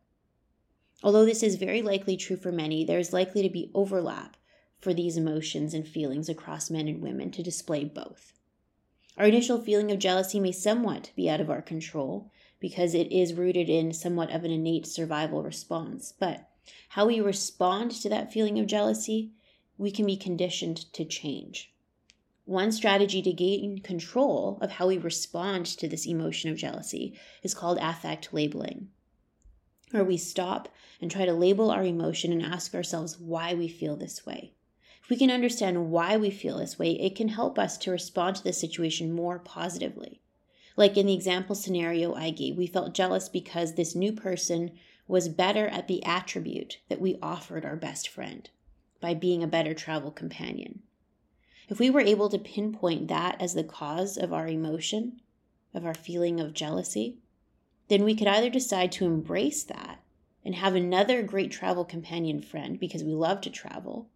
Although 1.02 1.24
this 1.24 1.42
is 1.42 1.56
very 1.56 1.82
likely 1.82 2.16
true 2.16 2.36
for 2.36 2.52
many, 2.52 2.84
there 2.84 2.98
is 2.98 3.12
likely 3.12 3.42
to 3.42 3.50
be 3.50 3.70
overlap 3.74 4.36
for 4.82 4.92
these 4.92 5.16
emotions 5.16 5.72
and 5.72 5.86
feelings 5.86 6.28
across 6.28 6.68
men 6.68 6.88
and 6.88 7.00
women 7.00 7.30
to 7.30 7.42
display 7.42 7.84
both. 7.84 8.32
Our 9.16 9.26
initial 9.26 9.60
feeling 9.60 9.92
of 9.92 10.00
jealousy 10.00 10.40
may 10.40 10.50
somewhat 10.52 11.12
be 11.14 11.30
out 11.30 11.40
of 11.40 11.48
our 11.48 11.62
control 11.62 12.30
because 12.58 12.92
it 12.92 13.12
is 13.12 13.34
rooted 13.34 13.68
in 13.68 13.92
somewhat 13.92 14.32
of 14.32 14.44
an 14.44 14.50
innate 14.50 14.86
survival 14.86 15.42
response, 15.42 16.12
but 16.18 16.48
how 16.90 17.06
we 17.06 17.20
respond 17.20 17.92
to 17.92 18.08
that 18.08 18.32
feeling 18.32 18.58
of 18.58 18.66
jealousy, 18.66 19.30
we 19.78 19.90
can 19.90 20.06
be 20.06 20.16
conditioned 20.16 20.92
to 20.94 21.04
change. 21.04 21.72
One 22.44 22.72
strategy 22.72 23.22
to 23.22 23.32
gain 23.32 23.78
control 23.78 24.58
of 24.60 24.72
how 24.72 24.88
we 24.88 24.98
respond 24.98 25.66
to 25.66 25.86
this 25.86 26.06
emotion 26.06 26.50
of 26.50 26.56
jealousy 26.56 27.18
is 27.42 27.54
called 27.54 27.78
affect 27.80 28.34
labeling, 28.34 28.88
where 29.92 30.04
we 30.04 30.16
stop 30.16 30.68
and 31.00 31.10
try 31.10 31.24
to 31.24 31.32
label 31.32 31.70
our 31.70 31.84
emotion 31.84 32.32
and 32.32 32.42
ask 32.42 32.74
ourselves 32.74 33.18
why 33.18 33.54
we 33.54 33.68
feel 33.68 33.96
this 33.96 34.26
way. 34.26 34.54
If 35.02 35.10
we 35.10 35.16
can 35.16 35.30
understand 35.30 35.90
why 35.90 36.16
we 36.16 36.30
feel 36.30 36.58
this 36.58 36.78
way, 36.78 36.92
it 36.92 37.16
can 37.16 37.28
help 37.28 37.58
us 37.58 37.76
to 37.78 37.90
respond 37.90 38.36
to 38.36 38.44
the 38.44 38.52
situation 38.52 39.12
more 39.12 39.38
positively. 39.38 40.20
Like 40.76 40.96
in 40.96 41.06
the 41.06 41.14
example 41.14 41.54
scenario 41.54 42.14
I 42.14 42.30
gave, 42.30 42.56
we 42.56 42.66
felt 42.66 42.94
jealous 42.94 43.28
because 43.28 43.74
this 43.74 43.94
new 43.94 44.12
person 44.12 44.72
was 45.08 45.28
better 45.28 45.66
at 45.66 45.88
the 45.88 46.04
attribute 46.04 46.78
that 46.88 47.00
we 47.00 47.18
offered 47.20 47.64
our 47.64 47.76
best 47.76 48.08
friend 48.08 48.48
by 49.00 49.12
being 49.14 49.42
a 49.42 49.48
better 49.48 49.74
travel 49.74 50.10
companion. 50.10 50.82
If 51.68 51.78
we 51.78 51.90
were 51.90 52.00
able 52.00 52.28
to 52.28 52.38
pinpoint 52.38 53.08
that 53.08 53.40
as 53.40 53.54
the 53.54 53.64
cause 53.64 54.16
of 54.16 54.32
our 54.32 54.46
emotion, 54.46 55.20
of 55.74 55.84
our 55.84 55.94
feeling 55.94 56.38
of 56.38 56.54
jealousy, 56.54 57.18
then 57.88 58.04
we 58.04 58.14
could 58.14 58.28
either 58.28 58.50
decide 58.50 58.92
to 58.92 59.04
embrace 59.04 59.64
that 59.64 60.00
and 60.44 60.54
have 60.54 60.74
another 60.74 61.22
great 61.22 61.50
travel 61.50 61.84
companion 61.84 62.40
friend 62.40 62.78
because 62.78 63.02
we 63.02 63.12
love 63.12 63.40
to 63.42 63.50
travel, 63.50 64.08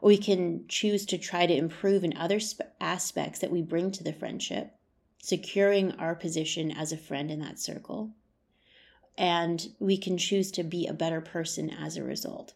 or 0.00 0.08
we 0.08 0.18
can 0.18 0.64
choose 0.68 1.06
to 1.06 1.18
try 1.18 1.46
to 1.46 1.54
improve 1.54 2.04
in 2.04 2.16
other 2.16 2.40
sp- 2.40 2.70
aspects 2.80 3.38
that 3.40 3.50
we 3.50 3.62
bring 3.62 3.90
to 3.92 4.04
the 4.04 4.12
friendship, 4.12 4.74
securing 5.22 5.92
our 5.92 6.14
position 6.14 6.70
as 6.70 6.92
a 6.92 6.96
friend 6.96 7.30
in 7.30 7.40
that 7.40 7.58
circle 7.58 8.14
and 9.18 9.70
we 9.80 9.98
can 9.98 10.16
choose 10.16 10.52
to 10.52 10.62
be 10.62 10.86
a 10.86 10.94
better 10.94 11.20
person 11.20 11.68
as 11.68 11.96
a 11.96 12.04
result. 12.04 12.54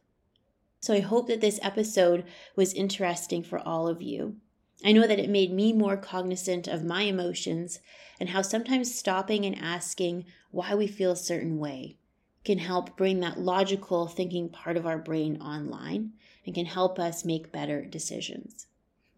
So 0.81 0.95
I 0.95 1.01
hope 1.01 1.27
that 1.27 1.41
this 1.41 1.59
episode 1.61 2.25
was 2.55 2.73
interesting 2.73 3.43
for 3.43 3.59
all 3.59 3.89
of 3.89 4.01
you. 4.01 4.37
I 4.85 4.93
know 4.93 5.07
that 5.07 5.19
it 5.19 5.29
made 5.29 5.53
me 5.53 5.73
more 5.73 5.97
cognizant 5.97 6.69
of 6.69 6.85
my 6.85 7.03
emotions 7.03 7.81
and 8.21 8.29
how 8.29 8.43
sometimes 8.43 8.95
stopping 8.95 9.45
and 9.45 9.59
asking 9.59 10.25
why 10.53 10.75
we 10.75 10.87
feel 10.87 11.13
a 11.13 11.17
certain 11.17 11.59
way 11.59 11.97
can 12.45 12.59
help 12.59 12.97
bring 12.97 13.21
that 13.21 13.39
logical 13.39 14.07
thinking 14.07 14.49
part 14.49 14.77
of 14.77 14.87
our 14.87 14.99
brain 14.99 15.41
online 15.41 16.13
and 16.45 16.55
can 16.55 16.67
help 16.67 16.99
us 16.99 17.25
make 17.25 17.53
better 17.53 17.85
decisions. 17.85 18.67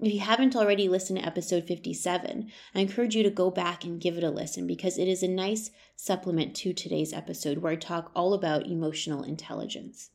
If 0.00 0.12
you 0.12 0.20
haven't 0.20 0.56
already 0.56 0.88
listened 0.88 1.20
to 1.20 1.24
episode 1.24 1.64
57, 1.64 2.50
I 2.74 2.80
encourage 2.80 3.14
you 3.14 3.22
to 3.22 3.30
go 3.30 3.50
back 3.50 3.84
and 3.84 4.00
give 4.00 4.18
it 4.18 4.24
a 4.24 4.30
listen 4.30 4.66
because 4.66 4.98
it 4.98 5.08
is 5.08 5.22
a 5.22 5.28
nice 5.28 5.70
supplement 5.96 6.54
to 6.56 6.72
today's 6.72 7.12
episode 7.12 7.58
where 7.58 7.72
I 7.72 7.76
talk 7.76 8.10
all 8.14 8.34
about 8.34 8.66
emotional 8.66 9.22
intelligence. 9.22 10.10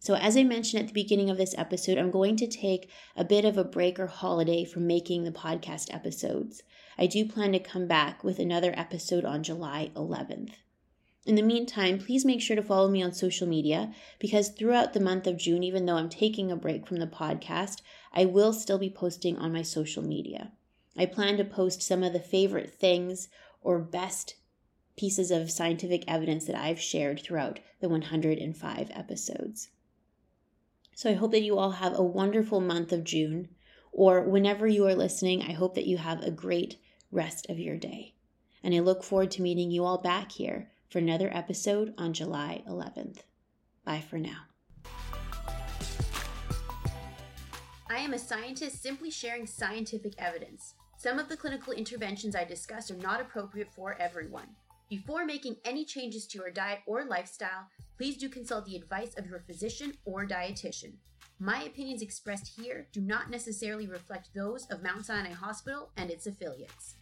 So, 0.00 0.16
as 0.16 0.36
I 0.36 0.42
mentioned 0.42 0.82
at 0.82 0.88
the 0.88 0.92
beginning 0.92 1.30
of 1.30 1.38
this 1.38 1.54
episode, 1.56 1.96
I'm 1.96 2.10
going 2.10 2.36
to 2.36 2.46
take 2.46 2.90
a 3.16 3.24
bit 3.24 3.46
of 3.46 3.56
a 3.56 3.64
break 3.64 3.98
or 3.98 4.08
holiday 4.08 4.64
from 4.64 4.86
making 4.86 5.24
the 5.24 5.30
podcast 5.30 5.94
episodes. 5.94 6.62
I 6.98 7.06
do 7.06 7.24
plan 7.24 7.52
to 7.52 7.58
come 7.58 7.86
back 7.86 8.22
with 8.22 8.38
another 8.38 8.74
episode 8.76 9.24
on 9.24 9.42
July 9.42 9.92
11th. 9.96 10.50
In 11.26 11.36
the 11.36 11.42
meantime, 11.42 11.98
please 11.98 12.26
make 12.26 12.42
sure 12.42 12.54
to 12.54 12.62
follow 12.62 12.90
me 12.90 13.02
on 13.02 13.14
social 13.14 13.46
media 13.46 13.94
because 14.18 14.50
throughout 14.50 14.92
the 14.92 15.00
month 15.00 15.26
of 15.26 15.38
June, 15.38 15.62
even 15.62 15.86
though 15.86 15.96
I'm 15.96 16.10
taking 16.10 16.50
a 16.50 16.56
break 16.56 16.86
from 16.86 16.98
the 16.98 17.06
podcast, 17.06 17.80
I 18.12 18.26
will 18.26 18.52
still 18.52 18.76
be 18.76 18.90
posting 18.90 19.38
on 19.38 19.50
my 19.50 19.62
social 19.62 20.02
media. 20.02 20.52
I 20.98 21.06
plan 21.06 21.38
to 21.38 21.44
post 21.44 21.80
some 21.80 22.02
of 22.02 22.12
the 22.12 22.20
favorite 22.20 22.74
things 22.74 23.28
or 23.62 23.78
best 23.78 24.34
pieces 24.98 25.30
of 25.30 25.50
scientific 25.50 26.04
evidence 26.06 26.44
that 26.44 26.60
I've 26.60 26.78
shared 26.78 27.20
throughout 27.20 27.58
the 27.80 27.88
105 27.88 28.90
episodes. 28.92 29.70
So 30.94 31.08
I 31.08 31.14
hope 31.14 31.30
that 31.30 31.42
you 31.42 31.56
all 31.56 31.72
have 31.72 31.98
a 31.98 32.02
wonderful 32.02 32.60
month 32.60 32.92
of 32.92 33.02
June, 33.02 33.48
or 33.92 34.20
whenever 34.20 34.68
you 34.68 34.86
are 34.86 34.94
listening, 34.94 35.40
I 35.40 35.52
hope 35.52 35.74
that 35.74 35.86
you 35.86 35.96
have 35.96 36.22
a 36.22 36.30
great 36.30 36.76
rest 37.10 37.48
of 37.48 37.58
your 37.58 37.78
day. 37.78 38.14
And 38.62 38.74
I 38.74 38.80
look 38.80 39.02
forward 39.02 39.30
to 39.32 39.42
meeting 39.42 39.70
you 39.70 39.84
all 39.84 39.98
back 39.98 40.30
here 40.30 40.70
for 40.90 40.98
another 40.98 41.30
episode 41.34 41.94
on 41.98 42.12
July 42.12 42.62
11th. 42.68 43.18
Bye 43.84 44.02
for 44.08 44.18
now. 44.18 44.46
I 47.90 47.98
am 47.98 48.14
a 48.14 48.18
scientist 48.18 48.82
simply 48.82 49.10
sharing 49.10 49.46
scientific 49.46 50.14
evidence. 50.18 50.74
Some 50.96 51.18
of 51.18 51.28
the 51.28 51.36
clinical 51.36 51.72
interventions 51.72 52.34
I 52.34 52.44
discuss 52.44 52.90
are 52.90 52.96
not 52.96 53.20
appropriate 53.20 53.68
for 53.74 53.96
everyone. 54.00 54.48
Before 54.88 55.24
making 55.24 55.56
any 55.64 55.84
changes 55.84 56.26
to 56.28 56.38
your 56.38 56.50
diet 56.50 56.80
or 56.86 57.04
lifestyle, 57.04 57.68
please 57.96 58.16
do 58.16 58.28
consult 58.28 58.64
the 58.66 58.76
advice 58.76 59.14
of 59.16 59.26
your 59.26 59.40
physician 59.40 59.94
or 60.04 60.26
dietitian. 60.26 60.94
My 61.38 61.64
opinions 61.64 62.00
expressed 62.00 62.52
here 62.56 62.86
do 62.92 63.00
not 63.00 63.30
necessarily 63.30 63.86
reflect 63.86 64.30
those 64.34 64.66
of 64.70 64.82
Mount 64.82 65.04
Sinai 65.04 65.32
Hospital 65.32 65.90
and 65.96 66.10
its 66.10 66.26
affiliates. 66.26 66.94